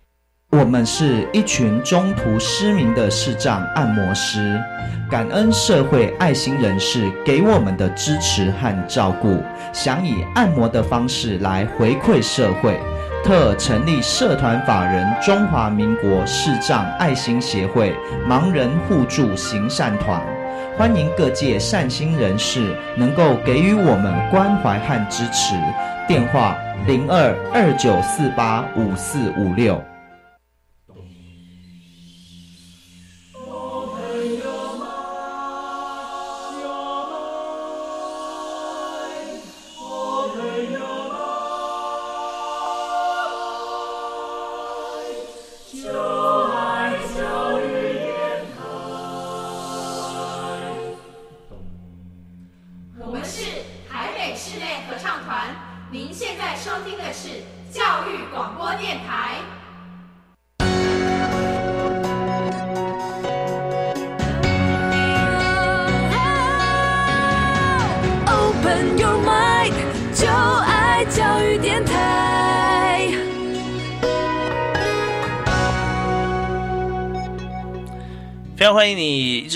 [0.55, 4.61] 我们是一群中途失明的视障按摩师，
[5.09, 12.79] 感恩社会爱心人士给我们的支持和照顾，想以按摩的方式来回馈社会，
[13.23, 17.95] 特成立社团法人中华民国视障爱心协会
[18.29, 20.21] 盲人互助行善团，
[20.77, 25.55] 欢迎各界善心人士能够给予我们关怀和支持。
[26.07, 29.83] 电话零二二九四八五四五六。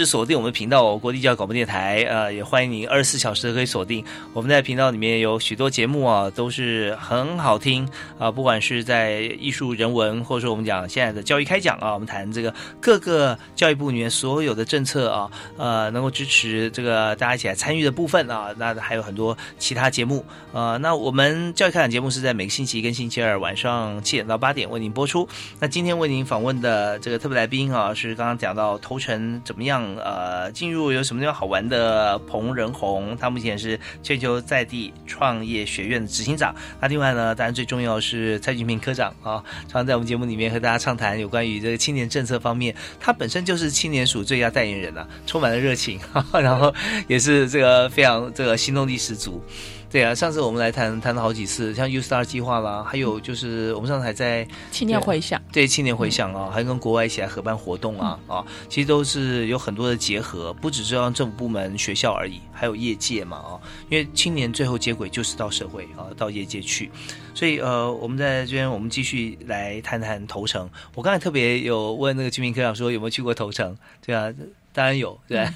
[0.07, 7.87] 锁定我们频道国立教育广播电台，呃，也欢迎你二十四小时可以锁定我们在频道里面有许多节目啊，都是很好听
[8.19, 25.25] 啊，不管是在艺术人文，或者说我们讲现在的教育开讲啊，我们谈这个各个教育部里面所有的政策啊，呃，能够支持这个大家一起来参与的部分啊，那还有很多其他节目啊，那我们教育开讲节目是在每个星期一跟星期二晚上七点到八点为您播出。
[25.59, 28.97] 那今天为您访问的这个特别来宾啊，是刚刚讲到投。
[28.97, 29.95] 成怎么样？
[29.97, 32.17] 呃，进入有什么地方好玩的？
[32.19, 36.53] 彭仁宏，他目前是全球在地创业学院的执行长。
[36.79, 42.75] 那另外呢，当然最重要是蔡俊平科长啊，常常在我们节目里面和大家畅谈有关于这个青年政策方面。
[42.99, 45.99] 他本身就是青年署最佳代言人啊，充满了热情，
[46.33, 46.73] 然后
[47.07, 49.41] 也是这个非常这个行动力十足。
[49.89, 63.55] 对啊，上次我们来谈谈了好几次，像 U Star 计划啦，还有就是我们上次还在青年回响，对青年回响啊，还跟国外一起来合办活动啊啊，其实都是有很多的结合，不只是让政府部门、学校而已，还有业界嘛啊，
[63.89, 66.91] 因为青年最后接轨就是到社会啊，到业界去，
[67.33, 70.69] 所以呃，我们在这边我们继续来谈谈头城。
[70.95, 73.77] 我刚才特别有问那个居民科长说有没有去过头城？
[74.05, 74.33] 对啊，
[74.73, 75.47] 当然有，对。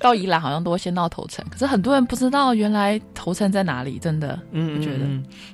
[0.00, 5.06] 到宜兰好像都会先到头城，可是很多人不知道原来头城在哪里，真的，嗯，我觉得，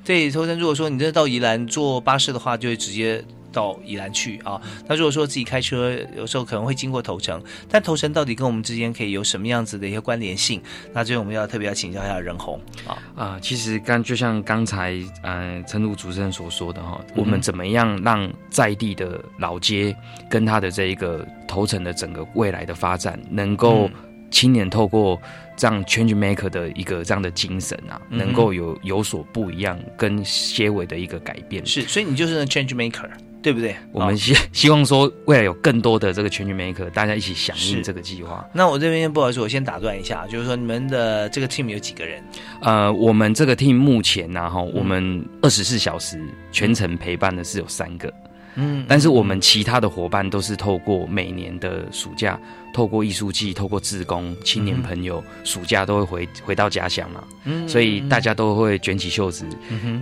[0.04, 4.60] 对，头城如果说你真的到宜兰坐巴士的话，就会直接到宜兰去啊。
[4.86, 10.62] 那如果说自己开车，有时候可能会经过头城，但头城到底跟我们之间可以有什么样子的一些关联性？
[10.92, 19.96] 那这边我们要特别要请教一下任红啊啊，其实刚就像刚才嗯陈露主持人所说的哈，我们怎么样让在地的老街
[20.30, 23.90] 跟它的这一个头城的整个未来的发展能够。
[24.30, 25.20] 青年透过
[25.56, 31.64] 这样 change maker 的一个这样的精神啊，能够有有所不一样，跟结尾的一个改变。
[31.64, 33.08] 是，所以你就是 change maker，
[33.42, 33.74] 对不对？
[33.92, 38.46] 我们希希望说未来有更多的这个 change maker，大家一起响应这个计划。
[38.52, 42.22] 那我这边不好意思，我先打断一下，就是说你们的这个 team 有几个人？
[42.60, 46.20] 呃，我们这个 team 目前呢，哈，我们二十四小时
[46.52, 48.12] 全程陪伴的是有三个。
[48.58, 52.40] 嗯，但是我们其他的伙伴都是透过每年的暑假，
[52.76, 57.24] 透过艺术季，透过志工青年朋友，暑假都会回回到家乡嘛。
[57.44, 59.46] 嗯，所以大家都会卷起袖子，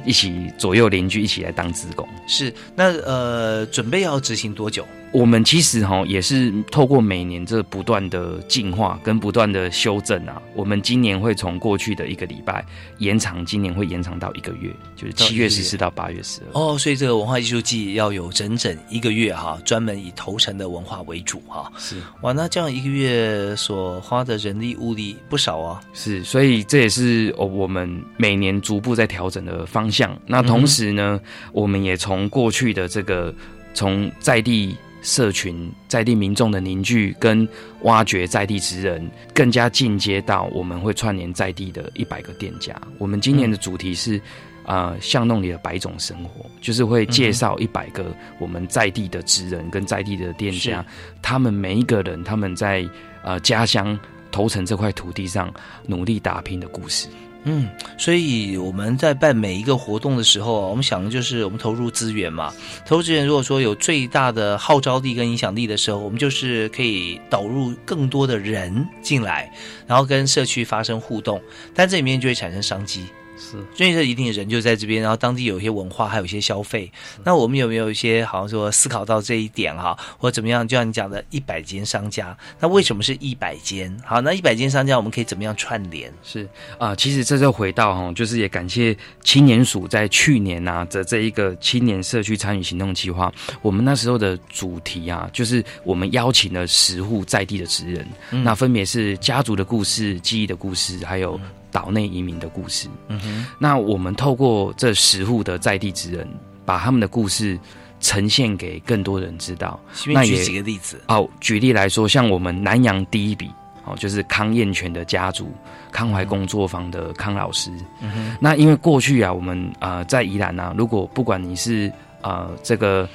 [0.04, 2.04] 一起左右邻居一起来当志工。
[2.26, 4.84] 是，那呃，准备要执行多久？
[5.12, 12.66] 我们其实哈也是透过每年这不断的进化跟不断的修正啊，我们今年会从过去的一个礼拜
[12.98, 16.60] 延长，今年会延长到一个月，就是七月十四到八月十二。
[16.60, 21.70] 哦，所以这个文化艺术季要有整整一个月哈，专门以头城的文化为主哈。
[21.78, 25.80] 是哇，那这样一个月所花的人力物力不少啊。
[25.92, 30.18] 是，所以这也是我们每年逐步在调整的方向。
[30.26, 31.20] 那同时呢，
[31.52, 33.34] 我们也从过去的这个
[33.72, 34.76] 从在地。
[35.06, 37.46] 社群在地民众的凝聚跟
[37.82, 42.74] 挖掘在地职人，更加进阶到我们会串联在地的一百个店家。
[42.96, 44.18] 我们今年的主题是，
[44.64, 50.84] 呃，巷弄里的百种生活，就是会介绍一百个我们在地的职人跟在地的店家，
[51.20, 52.88] 他们每一个人他们在
[53.22, 53.98] 呃家乡
[54.32, 55.52] 头城这块土地上
[55.86, 57.08] 努力打拼的故事。
[57.46, 62.50] 嗯，所以我们在办每一个活动的时候，我们想的就是我们投入资源嘛。
[62.86, 69.52] 投入资源如果说有最大的号召力跟影响力的时候，我们就是可以导入更多的人进来，
[69.86, 71.38] 然后跟社区发生互动，
[71.74, 73.04] 但这里面就会产生商机。
[73.44, 76.90] 是，所以这一定人就在这边，然后当地有一些文化，还有一些消费。
[77.24, 80.66] 那我们有没有一些好像说思考到这一点哈，或者怎么样？
[80.66, 83.94] 就像你讲的，一百间商家，那为什么是一百间？
[84.04, 86.10] 好，那一百间商家，我们可以怎么样串联？
[86.22, 93.30] 是啊，其实这就回到哈，就是也感谢青年署在去年啊的这一个青年社区参与行动计划，
[93.60, 98.06] 我们那时候的主题啊，就是我们邀请了十户在地的职人，
[98.42, 101.38] 那分别是家族的故事、记忆的故事，还有。
[101.74, 106.24] 岛内移民的故事，嗯哼，那我们透过这十户的在地之人，
[106.64, 107.58] 把他们的故事
[107.98, 109.80] 呈现给更多人知道。
[110.06, 111.02] 那举几个例子。
[111.08, 113.50] 哦，举例来说，像我们南洋第一笔
[113.84, 115.52] 哦，就是康燕泉的家族，
[115.90, 117.72] 康怀工作坊的康老师。
[118.00, 123.08] 嗯哼，那因为过去啊，我们呃在宜兰啊，如果不管你是呃这个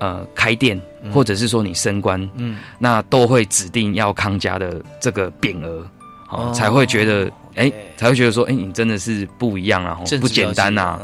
[0.00, 0.78] 呃开店，
[1.10, 5.88] 或者是说你升官，嗯，那都会指定要康家的这个匾额。
[6.34, 11.00] 哦，才会觉得，哎，才会觉得说，哎，你真的是不一样啊，不简单呐。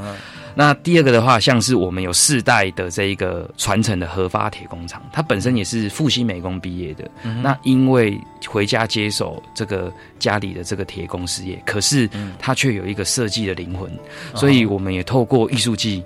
[0.55, 7.09] 那第二个的话，像是我们有世代的这一个传承的合发铁工厂，它本身也是复兴美工毕业的。
[7.43, 13.89] 那因为回家接手这个家里的这个铁工事业，可是他却有一个设计的灵魂，
[14.35, 16.03] 所以我们也透过艺术季，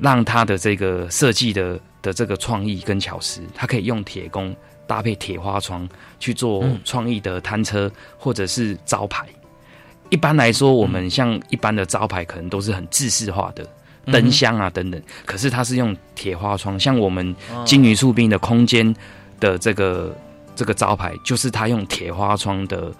[0.00, 4.54] 让他的这个设计的的这个创意跟巧思，他可以用铁工。
[4.86, 5.88] 搭配铁花窗
[6.20, 9.26] 去做创意的摊车或者是招牌。
[10.14, 13.66] 一般来说，我们像一般的招牌可能都是很制式化的
[14.12, 18.94] 灯箱啊等等，可是它是用铁花窗，像我们金鱼树兵的空间
[19.40, 20.16] 的这个
[20.54, 22.92] 这个招牌，就是它用铁花窗的。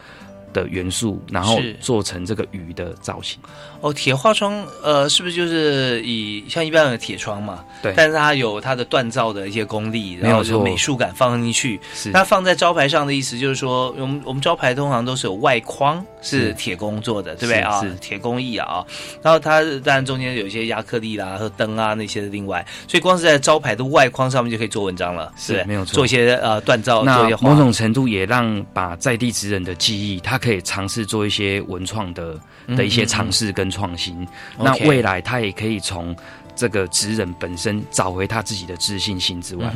[0.54, 3.38] 的元素，然后做成这个鱼的造型。
[3.82, 7.62] 哦，铁花窗，呃，是不是就是以像一般的铁窗嘛？
[7.82, 7.92] 对。
[7.94, 11.78] 但是它有它的锻造的一些功力，然后就美术感放进去。
[11.92, 12.10] 是。
[12.10, 17.78] 那放在招牌上的意思就是说，我们我们招牌通常都是有外框是铁工做的，对不对啊？
[17.82, 18.82] 是铁工艺啊。
[19.20, 25.94] 然后它当然中间有一些亚克力啦和灯啊那些的另外，所以光是在招牌的外框上面就可以做文章了，是没有错。
[25.94, 30.38] 做一些呃锻造，那某种程度也让把在地职人的记忆，它。
[30.44, 32.38] 可以尝试做一些文创的
[32.76, 34.28] 的一些尝试跟创新，
[34.58, 36.14] 那未来他也可以从
[36.54, 39.72] 这个职人本身找回他自己的自信心之外，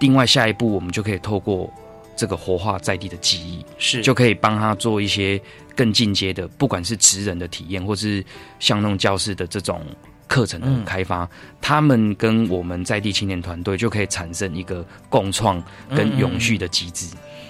[0.00, 1.72] 另外下一步我们就可以透过
[2.14, 4.02] 这个活化在地的记忆，是。
[4.02, 5.40] 就可以帮他做一些
[5.74, 8.22] 更进阶的，不管是职人的体验，或是
[8.60, 9.80] 像那种教室的这种
[10.28, 11.26] 课程的开发，
[11.60, 15.62] 他们跟我们在地青年团队就可以产生一个共创
[15.96, 17.06] 跟永续的机制。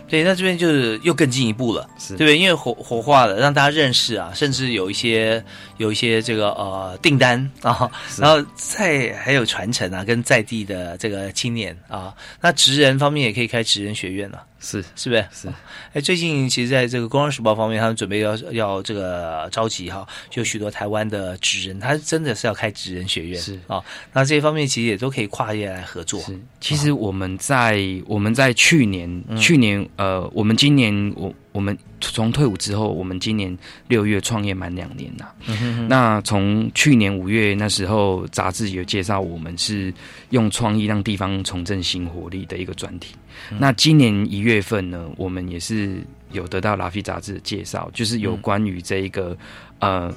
[0.07, 2.39] 对，那这边就是又更进一步了，对不对？
[2.39, 5.43] 因为活活化了，让大家认识啊，甚至有一些
[5.79, 14.43] 有一些这个呃订单啊，然后再还有传承啊，跟在地的这个青年啊，那职人方面也可以开职人学院了。
[14.65, 15.27] 是是不是？
[15.33, 15.49] 是。
[15.93, 23.85] 哎，最近其实在这个《工商时报》方面，他们准备要要这个召集哈，就许多台湾的职人，他真的是要开职人学院是啊。
[24.13, 26.19] 那这些方面其实也都可以跨业来合作。
[26.21, 26.41] 是。
[26.61, 31.33] 其实我们在我们在去年去年呃，我们今年我。
[31.55, 35.33] 我们从退伍之后，我们今年六月创业满两年了。
[35.89, 39.95] 那从去年五月那时候，杂志有介绍我们是
[40.31, 43.15] 用创意让地方重振新活力的一个专题。
[43.59, 49.37] 那今年一月份呢，我们也是有得到《拉菲》杂志的介绍，就是有关于这一个
[49.79, 50.15] 呃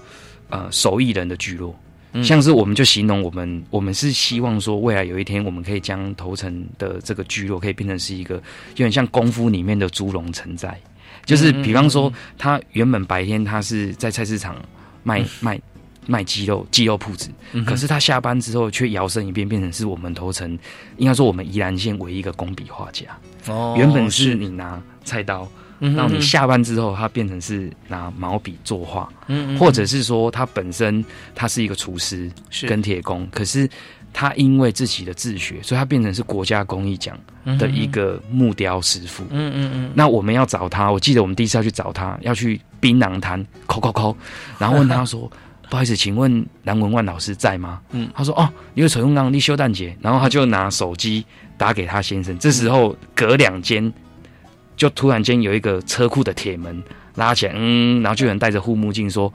[0.49, 1.75] 呃手艺人的聚落。
[2.23, 10.79] 像是我们就形容我们，我们是希望说未来有一天，我们可以将头城的这个聚落可以变成是一个有点像功夫里面的猪笼城寨。
[11.25, 14.55] 就是比方说，他原本白天他是在菜市场
[15.03, 15.59] 卖 卖
[16.07, 20.57] 卖鸡肉鸡肉铺子，嗯可是他下班之后却摇身一变，变成是我们头城，
[20.97, 23.05] 应该说我们宜兰县唯一一个工笔画家。
[23.47, 25.47] 哦原本是你拿菜刀，
[25.79, 31.03] 然后你下班之后，他变成是拿毛笔作画，嗯嗯或者是说他本身
[31.35, 33.69] 他是一个厨师是跟铁工，可是
[34.11, 37.17] 他因为自己的自学，所以他变成是国家工艺奖
[37.57, 39.23] 的一个木雕师傅。
[39.29, 44.15] 嗯嗯嗯，那我们要找他，我记得我们第一次要去找他，要去槟榔摊抠抠抠，
[44.57, 45.31] 然后问他说
[45.69, 51.25] ：“不好意思，请问蓝文万老师在吗？”嗯他说：“哦，因为陈永刚立休蛋节。”然后他就拿手机
[51.57, 52.37] 打给他先生。
[52.39, 53.91] 这时候隔两间，
[54.75, 56.81] 就突然间有一个车库的铁门
[57.15, 59.31] 拉起来，嗯，然后就有人戴着护目镜说：“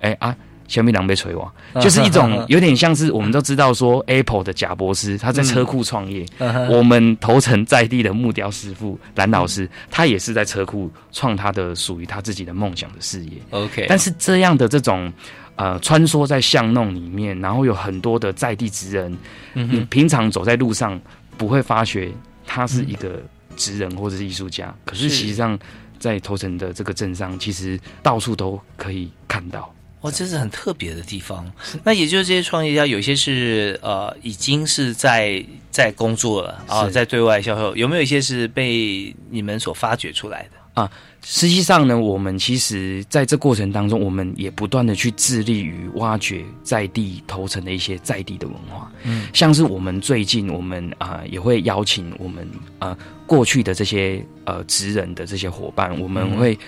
[0.00, 0.34] 哎啊。”
[0.66, 13.32] 小米狼被锤我， 就是一种有点像是我们都知道说 Apple 的贾博士他在车库创业，嗯我们头城在地的木雕师傅蓝老师，他也是在车库创他的属于他自己的梦想的事业。
[13.50, 15.12] OK，但是这样的这种
[15.56, 19.18] 呃穿梭在巷弄里面，然后有很多的在地职人，
[19.54, 21.00] 嗯你平常走在路上
[21.36, 22.10] 不会发觉
[22.46, 23.22] 他是一个
[23.56, 25.58] 职人或者是艺术家，可是是实际上
[25.98, 29.72] 在头城的这个镇上，其实到处都可以看到。
[30.02, 31.50] 哇，这是很特别的地方。
[31.82, 40.82] 那也就是这些创业家，有些是呃已经是在在工作了啊，是在对外销售，有没有一些是被你们所发掘出来的？
[40.82, 40.90] 啊，
[41.26, 48.92] 实际上呢，我们其实在这过程当中，我们也不断的去致力于挖掘在地头城的一些在地的文化。
[49.04, 52.46] 嗯像是我们最近，我们啊、也会邀请我们
[52.78, 52.96] 呃
[53.26, 56.58] 过去的这些呃职人的这些伙伴，我们嗯会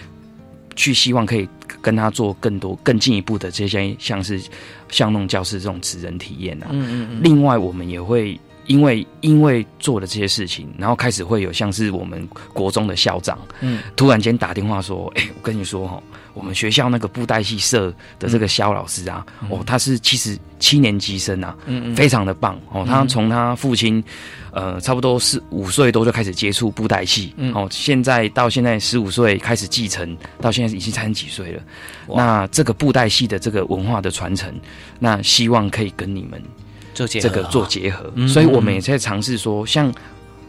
[0.74, 1.46] 去希望可以
[1.82, 4.40] 跟他做更多更进一步的这些像是
[4.88, 6.68] 巷弄教室这种职人体验啊。
[6.70, 13.80] 嗯嗯嗯另外，我们也会因为因为做了这些事情，然后开始会有像是我们国中的校长，嗯。
[13.96, 16.02] 突然间打电话说：“哎、我跟你说哈，
[16.34, 21.96] 我们学校那个布袋戏社的这个肖老师啊，哦，他是七十七年级生啊，嗯嗯。
[21.96, 22.84] 非常的棒哦。
[22.84, 24.02] 嗯他从他父亲
[24.52, 27.52] 呃差不多是五岁多就开始接触布袋戏，嗯。
[27.54, 31.62] 哦，现在到现在十五岁开始继承，到现在已经三十几岁了。
[32.08, 34.52] 那这个布袋戏的这个文化的传承，
[34.98, 36.42] 那希望可以跟你们
[36.96, 38.26] 做这个做结合，嗯。
[38.26, 39.92] 所以我们也在尝试说，像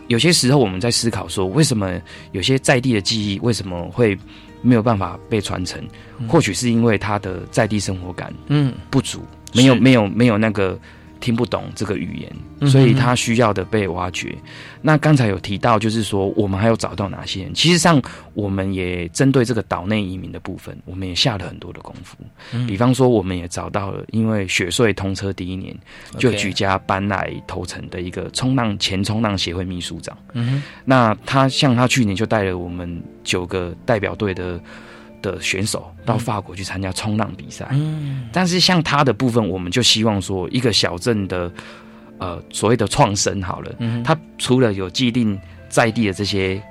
[0.08, 2.00] 有些时候我们在思考说，为什么
[2.32, 4.18] 有些在地的记忆为什么会
[4.62, 5.86] 没有办法被传承？
[6.28, 8.74] 或许是因为他的在地生活感嗯。
[8.90, 9.22] 不足，
[9.54, 10.80] 没有没有没有那个
[11.20, 14.36] 听不懂这个语言，嗯所以他需要的被挖掘。
[14.82, 17.54] 那刚才有提到，就是说我们还有找到哪些人？
[17.54, 18.02] 其实上
[18.34, 22.18] 我们也针对这个岛内移民的部分，我们也下了很多的功夫。
[22.54, 25.76] 嗯比方说，我们也找到了，因为雪穗通车第一年
[26.18, 30.18] 就举家搬来头城的一个冲浪前冲浪协会秘书长。
[30.34, 34.60] 嗯那他像他去年就带了我们九个代表队的
[35.22, 37.68] 的选手到法国去参加冲浪比赛。
[37.72, 41.52] 嗯但是像他的部分，我们就希望说，一个小镇的
[42.18, 45.40] 呃所谓的创生好了，嗯哼它除了有既定
[45.70, 46.62] 在地的这些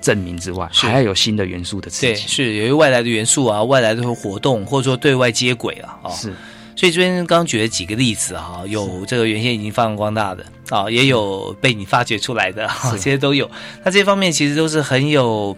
[0.00, 2.28] 证明之外，是还要有新的元素的刺对，激。
[2.28, 6.32] 是有一个外来的元素啊，外来的活动，或者说对外接轨啊，哦，是。
[6.76, 13.50] 所以这边刚刚举了几个例子啊，有这个原先已经发扬光大的啊，也有被你发掘出来的，啊、这些都有。
[13.82, 15.56] 那这些方面其实都是很有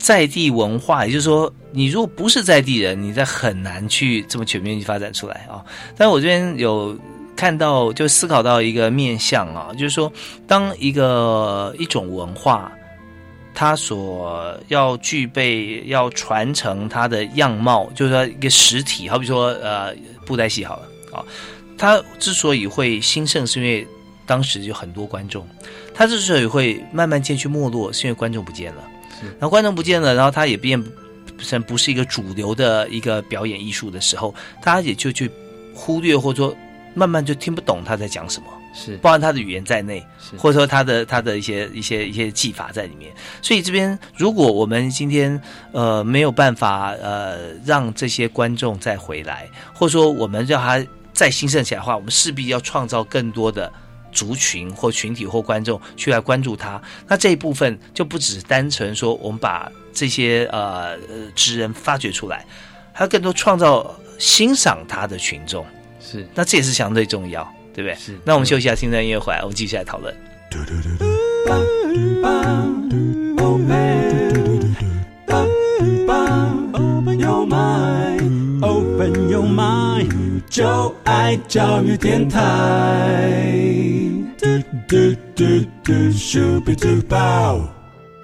[0.00, 5.62] 在地文化，也就是说，你如果不是在地人，你在很难去这么全面去发展出来啊。
[5.96, 6.98] 但我这边有
[7.36, 10.12] 看到，就思考到一个面向啊，就是说，
[10.48, 12.72] 当一个一种文化。
[13.52, 19.92] 它所要具备、要传承它的样貌，就是说一个实体，好比说呃
[20.24, 20.82] 布袋戏好了
[21.12, 21.18] 啊，
[21.76, 23.86] 它之所以会兴盛，是因为
[24.24, 25.42] 当时有很多观众；
[25.92, 28.84] 它之所以会慢慢渐趋没落，是因为观众不见了。
[29.22, 30.82] 然后观众不见了，然后他也变
[31.38, 35.30] 成不是一个主流的一个表演艺术的时候，大家也就去
[35.74, 36.56] 忽略或者说
[36.94, 38.46] 慢慢就听不懂他在讲什么。
[38.72, 43.12] 是包含他的语言在内，是或者说他的他的一些一些一些技法在里面。
[43.42, 45.42] 所以这边，如果我们今天
[45.72, 53.72] 呃没有办法呃让这些观众再回来，或者说我们让他再兴盛起来的话，我们势必要创造更多的
[54.12, 56.80] 族群或群体或观众去来关注他。
[57.08, 62.44] 那这一部分就不只是单纯说我们把这些呃呃职人发掘出来，
[62.92, 65.64] 还有更多创造欣赏他的群众。
[66.00, 67.46] 是，那这也是相对重要。
[67.72, 67.96] 对不对？
[67.96, 68.18] 是。
[68.24, 70.12] 那我们休息一下，听段音乐回来，我们继续来讨论。
[76.82, 79.79] Open your mind, open your mind，
[80.48, 82.40] 就爱教育电台。
[84.38, 84.46] 嘟
[84.88, 85.44] 嘟嘟
[85.84, 87.79] 嘟，咻比嘟爆。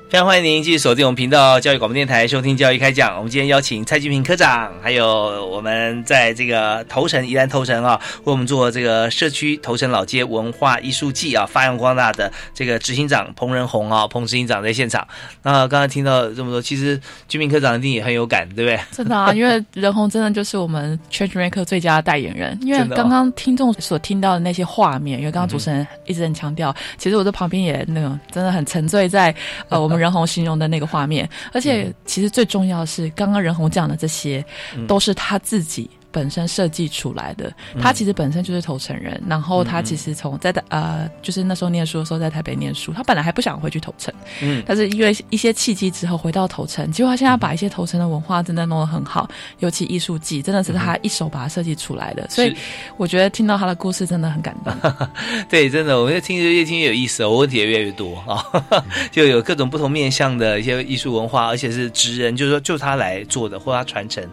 [0.09, 3.17] 非常欢迎您继续锁定我们频道教育广播电台收听教育开讲。
[3.17, 15.05] 我们今天邀请蔡金平科长，还有我们在这个头城宜兰头城啊，为我们做这个社区头城老街文化艺术季啊发扬光大的这个执行长彭仁宏啊，彭执行长在现场。
[15.43, 18.79] 那刚刚听到这么多，其实金平科长一定也很有感，对不对？
[18.97, 22.57] 真的啊，因为仁宏真的就是我们 Change Maker 最佳代言人。
[22.63, 29.35] 因为刚刚听众所听到的那些画面，因为刚刚主持人一直很强调，其实我在旁边也那种真的很沉醉在
[29.69, 29.96] 呃我们。
[29.99, 34.45] 任红形容的那个画面，而且其实最重要的是，刚刚任红讲的这些，
[34.87, 35.89] 都是他自己。
[36.17, 52.57] 本身设计出来的，他其实本身就是头城人，然后他其实从在呃，就是那时候念书的时候在台北念书，他本来还不想回去头城，嗯，但是因为一些契机之后回到头城，结果他现在把一些头城的文化真的弄得很好，尤其艺术季真的是他一手把它设计出来的，所以
[52.97, 54.73] 我觉得听到他的故事真的很感动。
[55.51, 58.43] 对，真的，我越听越听越有意思，我问题也越来越多啊，
[59.12, 64.27] 就有各种不同面向的一些艺术文化，而且是职人，就是说就他来做的，或他传承。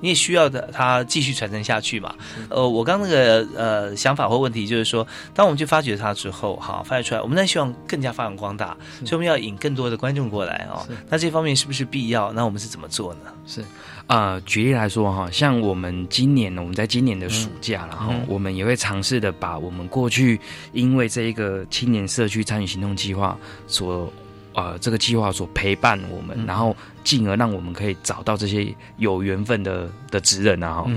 [0.00, 2.14] 你也需要的，它继续传承下去嘛？
[2.48, 10.86] 呃，我刚那个呃想法或问题就是说，当我们去发掘它之后，哈发掘出来，我们在希望更加发扬光大，所以我们要引更多的观众过来哦。
[11.08, 12.32] 那这方面是不是必要？
[12.32, 13.20] 那我们是怎么做呢？
[13.46, 13.64] 是
[14.06, 20.40] 啊，举例来说哈，像我们今年呢，我们在今年的暑假，然后我们也会尝试的把我们过去
[20.72, 23.36] 因为这一个青年社区参与行动计划
[23.66, 24.12] 所。
[24.52, 30.82] 呃，这个计划所陪伴我们，然后进而让我们可以找到这些有缘分的的职人啊！
[30.82, 30.90] 哈，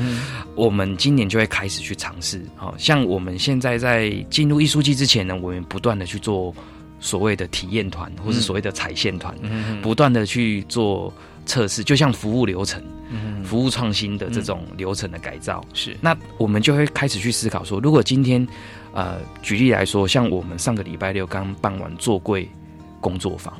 [0.55, 2.41] 我们今年就会开始去尝试。
[2.55, 6.51] 好像我们现在在进入艺术季之前呢，我们不断的去做
[6.99, 9.35] 所谓的体验团，或是所谓的彩线团，
[9.83, 11.13] 不断的去做
[11.45, 12.83] 测试，就像服务流程、
[13.43, 15.63] 服务创新的这种流程的改造。
[15.75, 18.47] 是，那我们就会开始去思考说，如果今天，
[18.93, 22.49] 呃，举例来说，像我们上个礼拜六刚办完做柜。
[23.03, 23.53] 工作坊，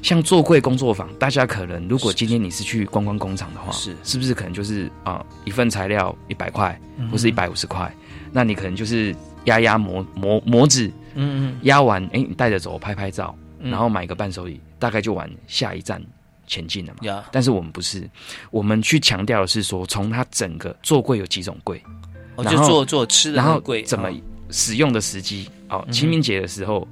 [0.00, 3.96] 像做柜工作坊，大家可能如果今天你是去观光工厂的话，是。
[4.04, 6.80] 是不是可能就是啊一份材料一百块，
[7.10, 7.92] 或是一百五十块，
[8.30, 9.14] 那你可能就是
[9.46, 16.00] 压压模模模子，嗯嗯，压完哎你带着走拍拍照，然后买个伴手礼，大概就往下一站
[16.46, 17.24] 前进了嘛。
[17.32, 18.08] 但是我们不是，
[18.52, 21.82] 我们去强调的是说，从它整个做柜有几种柜，
[22.48, 24.08] 就做做吃的，然后柜怎么
[24.50, 26.86] 使用的时机，哦，清明节的时候。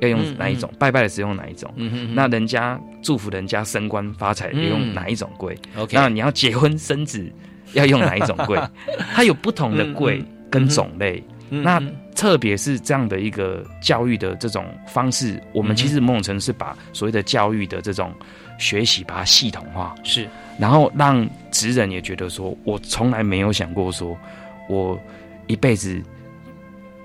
[0.00, 1.72] 要用哪一种拜拜的时候用哪一种？
[2.14, 7.24] 那人家祝福人家升官发财要用哪一种柜？OK，那你要结婚生子
[7.72, 8.60] 要用哪一种柜？
[9.14, 11.22] 它有不同的柜跟种类。
[11.48, 11.80] 那
[12.14, 18.12] 特别是这样的一个教育的这种方式，我们其实某种程度是把所谓的教育的这种
[18.58, 20.28] 学习把它系统化，是，
[20.58, 24.18] 然后让职人也觉得说，我从来没有想过说
[24.68, 25.00] 我
[25.46, 26.02] 一辈子。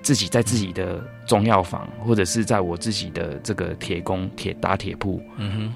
[0.01, 5.73] 自己在自己的中药房，或者是在我自己的这个铁工铁打铁铺，嗯哼，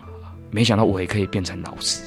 [0.51, 2.01] 没想到我也可以变成老师。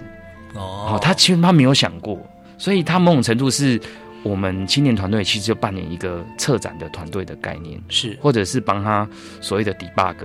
[0.54, 0.98] 哦。
[1.00, 2.20] 他其实他没有想过，
[2.56, 3.80] 所以他某种程度是
[4.24, 8.18] 我们青年团队其实就扮演一个策展的团队的概念，是。
[8.20, 9.08] 或者是帮他
[9.40, 10.16] 所谓的 debug，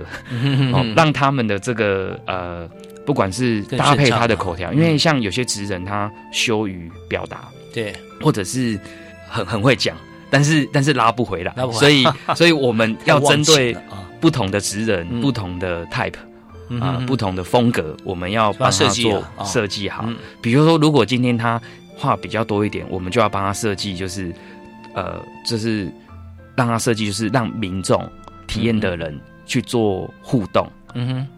[0.72, 2.68] 哦，让他们的这个呃，
[3.06, 8.78] 不管是搭配他的口条，因为像有些职人他羞于表达，对，或者是
[9.28, 9.96] 很很会讲。
[10.34, 12.04] 但是但是拉不回来，所以
[12.34, 13.76] 所以我们要针对
[14.20, 16.14] 不同的职人、不同的 type
[16.80, 20.04] 啊、不同的风格，我们要帮他做设计好。
[20.42, 21.60] 比如说，如果今天他
[21.96, 24.34] 话比较多一点，我们就要帮他设计，就是
[24.92, 25.88] 呃，就是
[26.56, 28.04] 让他设计，就是让民众
[28.48, 29.16] 体验的人
[29.46, 30.68] 去做互动。
[30.94, 31.28] 嗯哼。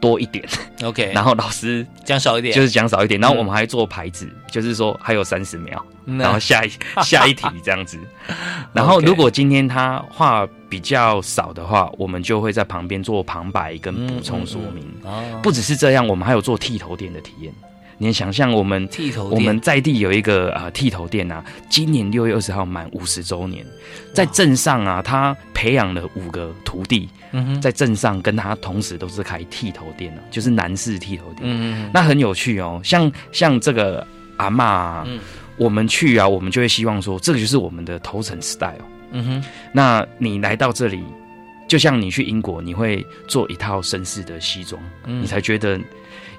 [0.00, 0.44] 多一点
[0.82, 6.70] ，OK， 然后老师讲少一点，就是讲少一点，然后我们还做牌子，就是说还有三十秒，然后下一
[7.04, 7.98] 下一题这样子。
[8.72, 14.84] 然后如果今天他话比较少的话，我们就会在旁边做旁白跟补充说明。
[15.04, 15.40] 哦。
[15.42, 17.52] 不只是这样，我们还有做剃头店的体验。
[18.02, 23.62] 你想象我们剃头，我们在地有一个啊剃头店啊，今年六月二十号满五十周年，
[24.14, 27.10] 在镇上啊，他培养了五个徒弟，
[27.60, 31.42] 在镇上跟他同时都是开剃头店的，就是男士剃头店。
[31.44, 34.06] 嗯那很有趣哦，像像这个
[34.36, 35.06] 阿妈，
[35.56, 38.74] 我们去啊，我们就会希望说，这个就是我们的头层 style。
[39.12, 41.02] 嗯哼，那你来到这里，
[41.68, 45.80] 就像你去英国，你会做一套绅士的西装，你才觉得。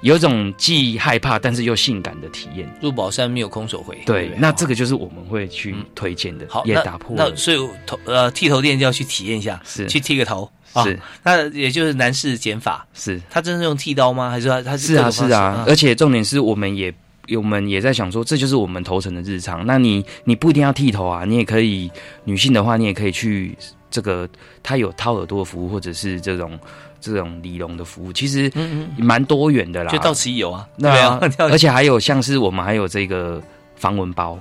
[0.02, 2.68] 有一种既害怕但是又性感的体验。
[2.80, 3.96] 入宝山没有空手回。
[4.04, 6.44] 对，那这个就是我们会去推荐的。
[6.48, 7.14] 好，也打破。
[7.16, 10.50] 那所以头呃剃头店就要去体验一下，是去剃个头。
[10.74, 12.86] 是，那也就是男士剪法。
[12.94, 14.30] 是，他真是用剃刀吗？
[14.30, 15.64] 还是他他是啊是啊？
[15.66, 16.92] 而且重点是我们也
[17.36, 19.66] 我们也在想说，这就是我们头层的日常。
[19.66, 21.90] 那你你不一定要剃头啊，你也可以
[22.24, 23.56] 女性的话，你也可以去
[23.90, 24.28] 这个
[24.62, 26.58] 他有掏耳朵的服务或者是这种。
[27.04, 28.48] 这种理容的服务，其实
[28.96, 31.18] 蛮多元的啦，就到此一游啊对啊，
[31.50, 33.42] 而且还有像是我们还有这个
[33.74, 34.38] 防蚊包。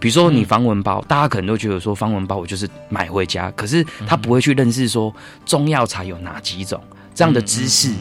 [0.00, 6.82] 比如说你防蚊包，大家可能都觉得说防蚊包我就是买回家，可是他不会去认识说中药材有哪几种
[7.14, 7.92] 这样的知识，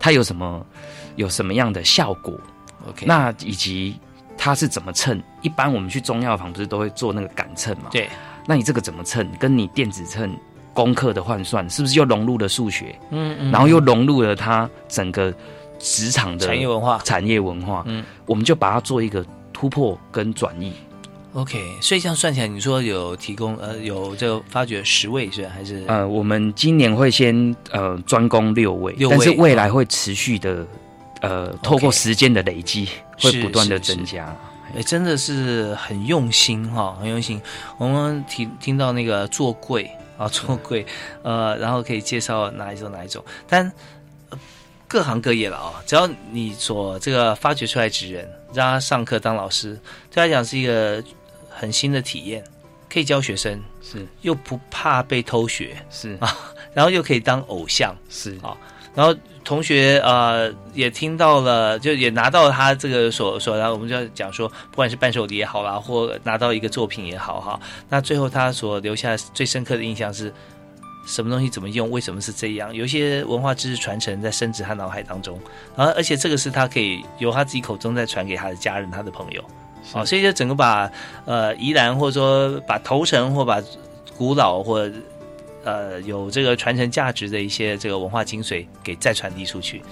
[0.00, 0.64] 它有什么
[1.16, 2.32] 有什么样的效果
[2.88, 3.94] ？OK，那以及
[4.36, 5.22] 它是怎么称？
[5.42, 7.90] 一般我们去中药房不是都会做那个杆秤嘛？
[7.90, 8.08] 对，
[8.46, 9.28] 那你这个怎么称？
[9.38, 10.34] 跟你电子秤
[10.72, 12.98] 功课的换算，是不是又融入了数学？
[13.10, 15.32] 嗯嗯，然后又融入了它整个
[15.78, 20.72] 职场的产业文化，产业文化，嗯，我们就把它做一个突破跟转移。
[21.34, 25.82] OK，所以这样算起来，你说有提供呃有这个发掘十位是还是？
[25.88, 30.66] 呃，我们今年会先呃专攻六位，六位但是未来会持续的
[31.22, 32.86] 呃透过时间的累积，
[33.18, 34.36] 会不断的增加。
[34.76, 37.40] 哎，真的是很用心哈，很用心。
[37.78, 40.84] 我们听听到那个做柜啊，做柜，
[41.24, 43.64] 呃，然后可以介绍哪一种哪一种，但、
[44.28, 44.38] 呃
[44.86, 49.72] 各行各业了啊，只要你所这个发掘出来职人，让他上课当老师，
[50.10, 51.02] 对他讲是一个
[51.54, 52.42] 很新的体验，
[52.92, 56.36] 可以教学生，是又不怕被偷学，是啊，
[56.74, 58.56] 然后又可以当偶像，是啊，
[58.94, 70.32] 然后同学呃也听到了，就也拿到他这个所所，然后我们就要讲说，不管是伴手礼也好啦，或拿到一个作品也好哈，那最后他所留下最深刻的印象是。
[71.04, 71.90] 什么东西怎么用？
[71.90, 72.72] 为什么是这样？
[72.72, 75.36] 有一些文化知识传承在身子他脑海当中，
[75.76, 79.44] 然后而且这个是他可以由他自己口中再传给他的家人、他的朋友，
[79.94, 80.90] 哦，所以就整个把
[81.24, 83.62] 呃宜兰或者说把头城或把
[84.16, 84.90] 古老或
[85.64, 89.82] 呃有这个传承价值的一些这个文化精髓给再传递出去。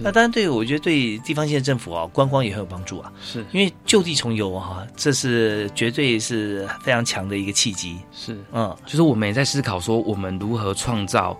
[0.00, 3.12] 那当然对，我觉得对地方县政府啊，观光也很有帮助啊。
[3.20, 7.98] 是因为就地重游哈、这是绝对是非常强的一个契机。
[8.12, 11.36] 是，嗯，就是我们也在思考说，我们如何创造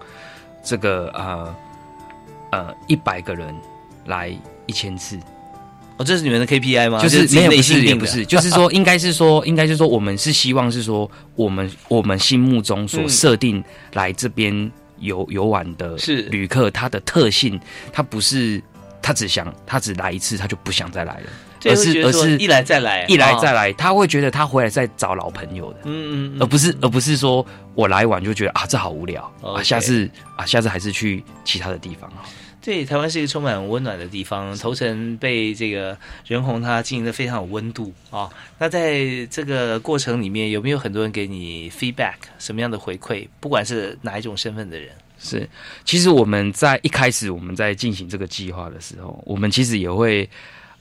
[0.64, 1.54] 这个呃
[2.50, 3.54] 呃一百个人
[4.06, 4.36] 来
[4.66, 5.16] 一千次。
[5.98, 7.00] 哦，这是你们的 KPI 吗？
[7.00, 14.70] 就是自己内没有不是也不是，就是说应该是说应该是说我们是希望是说我们我们心目中所嗯设定来这边
[15.00, 17.60] 游游玩的是旅客，他的特性，
[17.92, 18.62] 他不是
[19.02, 21.26] 他只想他只来一次他就不想再来了，
[21.64, 25.78] 而是而是一来再来一来哦再来，他会觉得他回来再找老朋友的。
[25.84, 27.44] 嗯嗯而不是而不是说
[27.74, 32.22] 我来晚就觉得啊这好无聊啊下次啊下次还是去其他的地方啊。
[32.68, 35.96] 对，台湾是一个充满温暖的地方，头城被这个
[36.26, 43.26] 人红他经营的非常有温度啊、那在这个过程里面，有没有很多人给你 feedback，什么样的回馈？
[43.40, 45.48] 不管是哪一种身份的人，是，
[45.86, 50.28] 其实我们在一开始我们在进行这个计划的时候，我们其实也会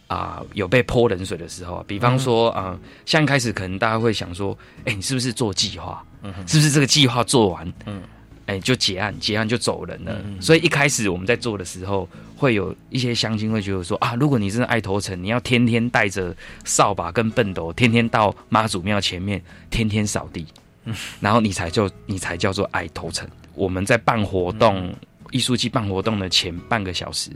[0.08, 6.06] 啊、有被泼冷水的时候啊，比方说啊、像一开始可能大家会想说，哎、你是不是做计划？
[6.24, 6.46] 嗯哼。
[6.46, 8.02] 是不是这个计划做完，嗯，
[8.48, 10.20] 哎、就结案，结案就走人了。
[10.26, 16.36] 嗯所以一开始我们在做的时候，会有一些乡亲会觉得说啊，如果你真的爱头城，你要天天带着
[16.66, 20.46] 扫把跟笨斗，天天到妈祖庙前面，天天扫地，
[20.86, 23.28] 嗯 然后你才就你才叫做爱头城。
[23.54, 24.94] 我们在办活动，
[25.32, 27.30] 艺术季办活动的前半个小时。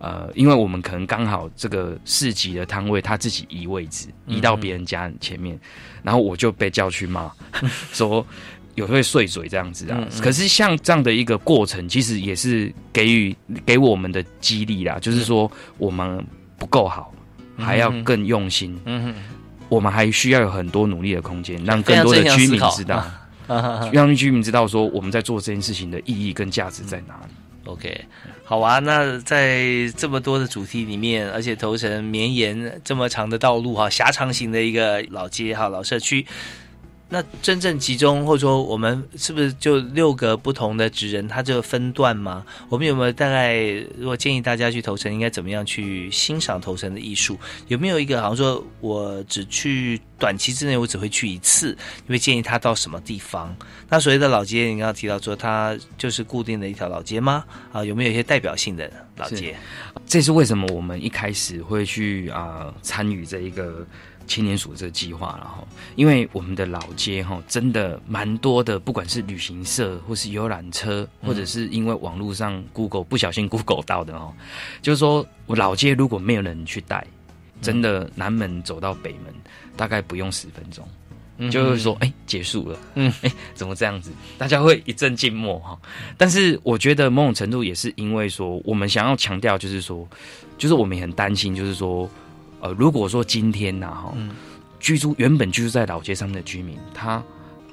[0.00, 5.58] 呃，因为我们可能刚好这个市集的摊位他自己移位置，移到别人家前面，
[6.04, 7.28] 然后我就被叫去骂，
[7.92, 8.24] 说
[8.78, 9.98] 有会碎嘴这样子啊。
[10.00, 16.24] 嗯嗯可是像这样的一个过程，其实也是给予给我们的激励啦，就是说我们
[16.56, 17.12] 不够好，
[17.56, 18.78] 还要更用心。
[18.84, 19.14] 嗯哼，
[19.68, 22.96] 我们还需要有很多努力的空间，让更多的居民知道，
[23.48, 27.34] 啊 让居民知道说我们在做这件事情的意义跟价值在哪里。
[27.64, 28.00] OK，
[28.44, 28.78] 好啊。
[28.78, 36.24] 那在这么多的主题里面，而且头城绵延这么长的道路哈，狭长型的一个老街哈，老社区。
[37.10, 42.44] 那真正集中，或者说我们是不是就六个不同的职人，他就分段吗？
[42.68, 43.62] 我们有没有大概，
[43.96, 47.38] 如果建议大家去投城，应该怎么样去欣赏投城的艺术？
[47.68, 51.74] 有没有一个好像说我只去短期之内，我只会去一次，
[52.06, 53.56] 你会建议他到什么地方？
[53.88, 57.42] 那所谓的老街，你刚刚提到说它就是固定的一条老街吗？
[57.72, 59.56] 啊，有没有一些代表性的老街？
[60.06, 63.86] 这是为什么我们一开始会去啊、参与这一个
[64.28, 65.66] 青年署这个计划了哈，
[65.96, 74.32] 因为我们的老街哈真的蛮多的，不管是旅行社或是游览车，嗯或者是因为网络上 Google 不小心 Google 到的哦，
[74.80, 77.04] 就是说我老街如果没有人去带，
[77.60, 79.34] 真的南门走到北门
[79.76, 80.86] 大概不用十分钟。
[81.40, 84.10] 嗯就会说，哎、结束了，嗯，哎、怎么这样子？
[84.36, 85.78] 大家会一阵静默哈。
[86.16, 90.04] 但是我觉得某种程度也是因为说，我们想要强调，就是说，
[90.58, 92.10] 就是我们也很担心，就是说，
[92.60, 94.14] 呃，如果说今天呐、哈、
[94.80, 97.22] 居住原本居住在老街上面的居民，他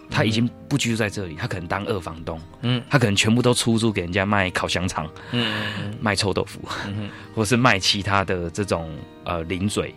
[0.10, 8.90] 他已经不居住在这里，他可能当二房东，嗯，他可能全部都出租给人家卖烤香肠，嗯，卖臭豆腐，嗯或是卖其他的这种
[9.24, 9.94] 呃零嘴，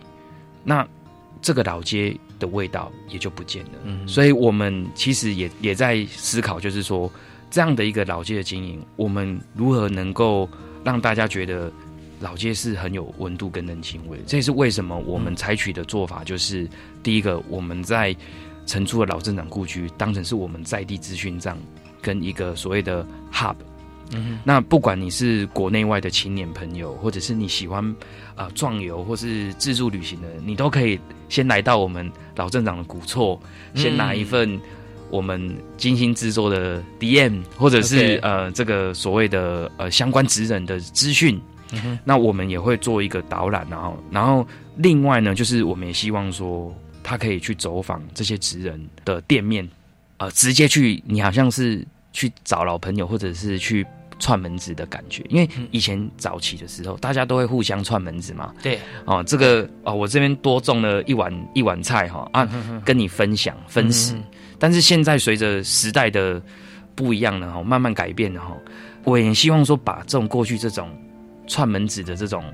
[0.63, 0.87] 那
[1.41, 3.71] 这个老街的味道也就不见了。
[3.85, 7.11] 嗯所以我们其实也也在思考，就是说
[7.51, 10.49] 这样的一个老街的经营，我们如何能够
[10.83, 11.71] 让大家觉得
[12.19, 14.19] 老街是很有温度跟人情味。
[14.27, 16.67] 这也是为什么我们采取的做法，就是
[17.01, 18.15] 第一个我们在
[18.65, 21.57] 承租的老镇长故居当成是我们在地资讯站
[22.01, 23.55] 跟一个所谓的 hub。
[24.11, 27.95] 嗯那不管你是国内外的青年朋友，或者是你喜欢
[28.35, 30.99] 呃壮游或是自助旅行的人，你都可以
[31.29, 33.39] 先来到我们老镇长的古厝，
[33.73, 34.59] 嗯先拿一份
[35.11, 41.39] 我们精心制作的 DM，或者是呃这个所谓的呃相关职人的资讯。
[42.03, 44.45] 那我们也会做一个导览，然后然后
[44.77, 49.67] 另外呢，就是我们也希望说他可以去走访这些职人的店面，
[50.17, 53.85] 呃，直接去你好像是去找老朋友，或者是去
[54.17, 55.23] 串门子的感觉。
[55.29, 58.53] 因为以前早期的时候，大家都会互相串门子嘛。
[58.61, 62.49] 对，哦，这个哦，我这边多种了一碗一碗菜哈啊，
[62.83, 64.13] 跟你分享分食。
[64.13, 64.23] 嗯
[64.61, 66.41] 但是现在随着时代的
[66.93, 68.53] 不一样了哈，慢慢改变了哈，
[69.05, 70.89] 我也希望说把这种过去这种
[71.49, 72.45] 串门子的这种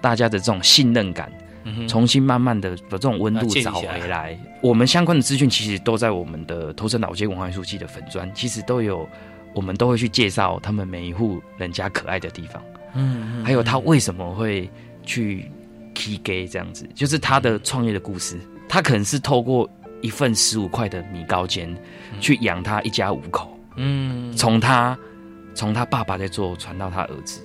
[0.00, 1.30] 大家的这种信任感，
[1.64, 4.38] 嗯重新慢慢的把这种温度找回来。
[4.62, 9.06] 我们相关的资讯其实都在我们的头城老街文化艺术季的粉砖，其实都有，
[9.54, 12.62] 我们都会去介绍他们每一户人家可爱的地方，
[12.94, 14.70] 嗯还有他为什么会
[15.02, 15.50] 去
[15.94, 18.38] key gay 这样子，就是他的创业的故事。
[18.68, 19.68] 他可能是透过
[20.00, 21.76] 一份十五块的米糕煎，
[22.20, 23.56] 去养他一家五口。
[23.76, 24.98] 嗯，从他
[25.54, 27.40] 从他爸爸在做传到他儿子。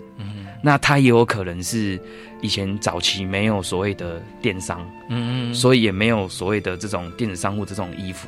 [0.62, 2.00] 嗯那他也有可能是
[2.42, 8.28] 以前早期没有所谓的电商，嗯嗯所以也没有所谓的这种电子商务这种衣服。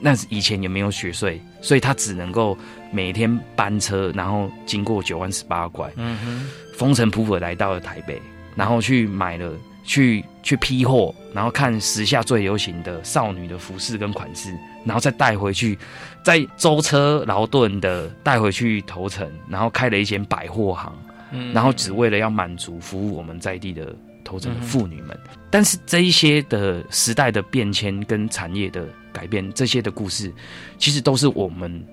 [0.00, 2.56] 那以前也没有学税，所以他只能够
[2.92, 8.20] 每天班车，然后经过九万十八拐，嗯哼，风尘仆仆来到了台北，
[8.54, 9.50] 然后去买了
[9.84, 14.54] 去去批货，然后看时下最流行的少女的服饰跟款式，
[14.84, 15.78] 然后再带回去，
[16.22, 20.92] 再舟车劳顿的带回去头城，然后开了一间百货行，
[21.30, 25.18] 嗯然后只为了要满足服务我们在地的头城的妇女们。
[25.50, 30.32] 但是这一些的时代的变迁跟产业的改变，这些的故事，
[30.78, 31.84] 其实都是我们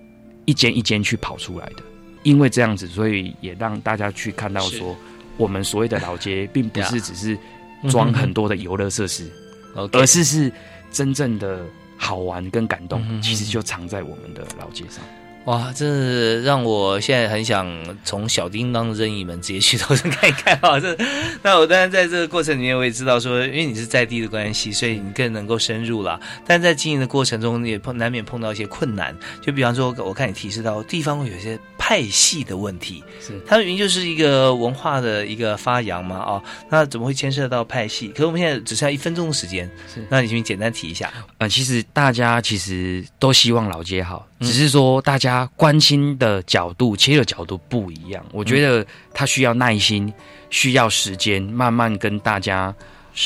[0.45, 1.83] 一间一间去跑出来的。
[2.23, 4.95] 因为这样子，所以也让大家去看到说，
[5.37, 7.37] 我们所谓的老街，并不是 只是
[7.89, 9.29] 装很多的游乐设施
[9.91, 10.51] 而是是
[10.91, 11.65] 真正的
[11.97, 15.03] 好玩跟感动，嗯其实就藏在我们的老街上。
[15.45, 17.69] 哇，真是让我现在很想
[18.05, 20.79] 从小叮当的任意门直接去头上看一看啊！
[20.79, 20.97] 这，
[21.41, 26.17] 那我当然在这个过程里面，我也知道说，因为你是在地的关系，所以你更能够深入了。
[26.45, 38.07] 但在经营的过程中，也碰难免碰到一些困难，就比方说，我看你提示到地方会有些派系的问题，是它明明就是一个文化的一个发扬嘛，哦，那怎么会牵涉到派系？
[38.07, 41.11] 可是我们现在只剩下一分钟的时间，是那你请简单提一下。
[41.39, 48.25] 呃，其实大家其实都希望老街好，嗯只是说大家关心的角度、切的角度不一样。
[48.31, 50.11] 我觉得他需要耐心，
[50.49, 52.73] 需要时间，慢慢跟大家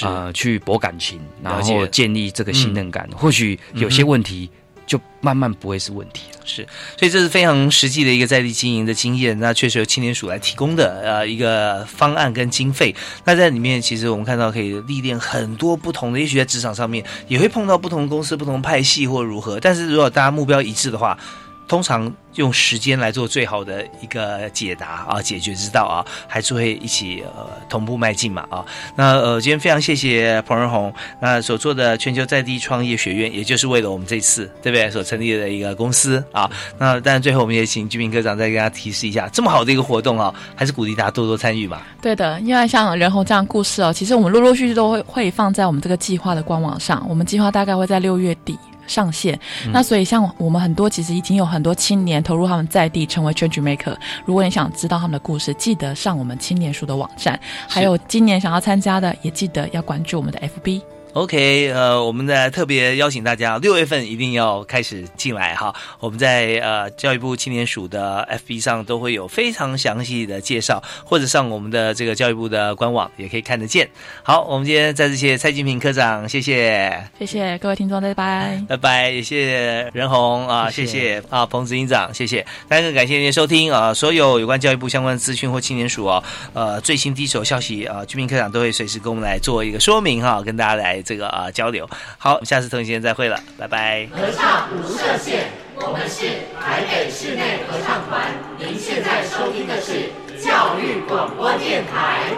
[0.02, 3.08] 呃去博感情，然后建立这个信任感。
[3.16, 4.50] 或许有些问题
[4.88, 6.40] 就慢慢不会是问题了。
[6.44, 6.66] 是，
[6.98, 12.96] 所以这是非常实际的一个在地经营的经验，那确实由青年署来提供的呃一个方案跟经费。
[13.26, 19.60] 那在里面，其实我们看到可以历练很多不同的，也许在职场上面也会碰到不同公司、不同派系或如何。
[19.60, 21.20] 但是如果大家目标一致的话，
[21.68, 28.66] 通常用时间来做最好的一个解答啊，解决之道啊，还是会一起呃同步迈进嘛啊。
[28.96, 36.50] 那呃，今天非常谢谢彭仁宏那所做的全球在地创业学院，也就是为了我们这次对不对所成立的一个公司啊。
[36.78, 41.82] 那当然最后我们也请居民科长再跟大家提示一下，这么好的一个活动啊，还是鼓励大家多多参与嘛。
[42.02, 47.06] 对的，因为像仁红这样故事哦，其实我们陆陆续续都会会放在我们这个计划的官网上。
[47.10, 48.58] 我们计划大概会在六月底
[48.88, 49.40] 上线。
[49.66, 53.96] 嗯那所以像我们很多其实已经有很多青年投入他们在地成为 change maker。
[54.26, 57.40] 如果你想知道他们的故事，记得上我们青年署的网站。
[57.68, 60.82] 还有今年想要参加的，也记得要关注我们的 FB。
[61.18, 65.74] OK，呃，我们在特别邀请大家，六月份一定要开始进来哈。
[66.00, 73.90] 我们在呃教育部青年署的 FB 上都会有非常详细的介绍，或者上我们的这个教育部的官网也可以看得见。
[74.22, 78.64] 好，我们今天再次谢谢蔡金平科长，谢谢，谢谢各位听众，拜拜。
[78.70, 91.90] 拜拜，也谢谢任红啊，谢谢啊彭子营长，谢谢，大家更感谢您的收听啊，所有有关教育部相关的资讯或青年署啊，呃最新第一手消息啊，居民科长都会随时跟我们来做一个说明哈，跟大家来这个啊交流。
[92.18, 94.06] 好，我们下次同学时间再会了，拜拜。
[94.12, 95.46] 合唱不设限，
[95.78, 96.28] 我们是
[96.60, 98.34] 台北室内合唱团。
[98.60, 102.36] 您现在收听的是教育广播电台。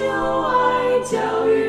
[0.00, 1.67] 爱教育。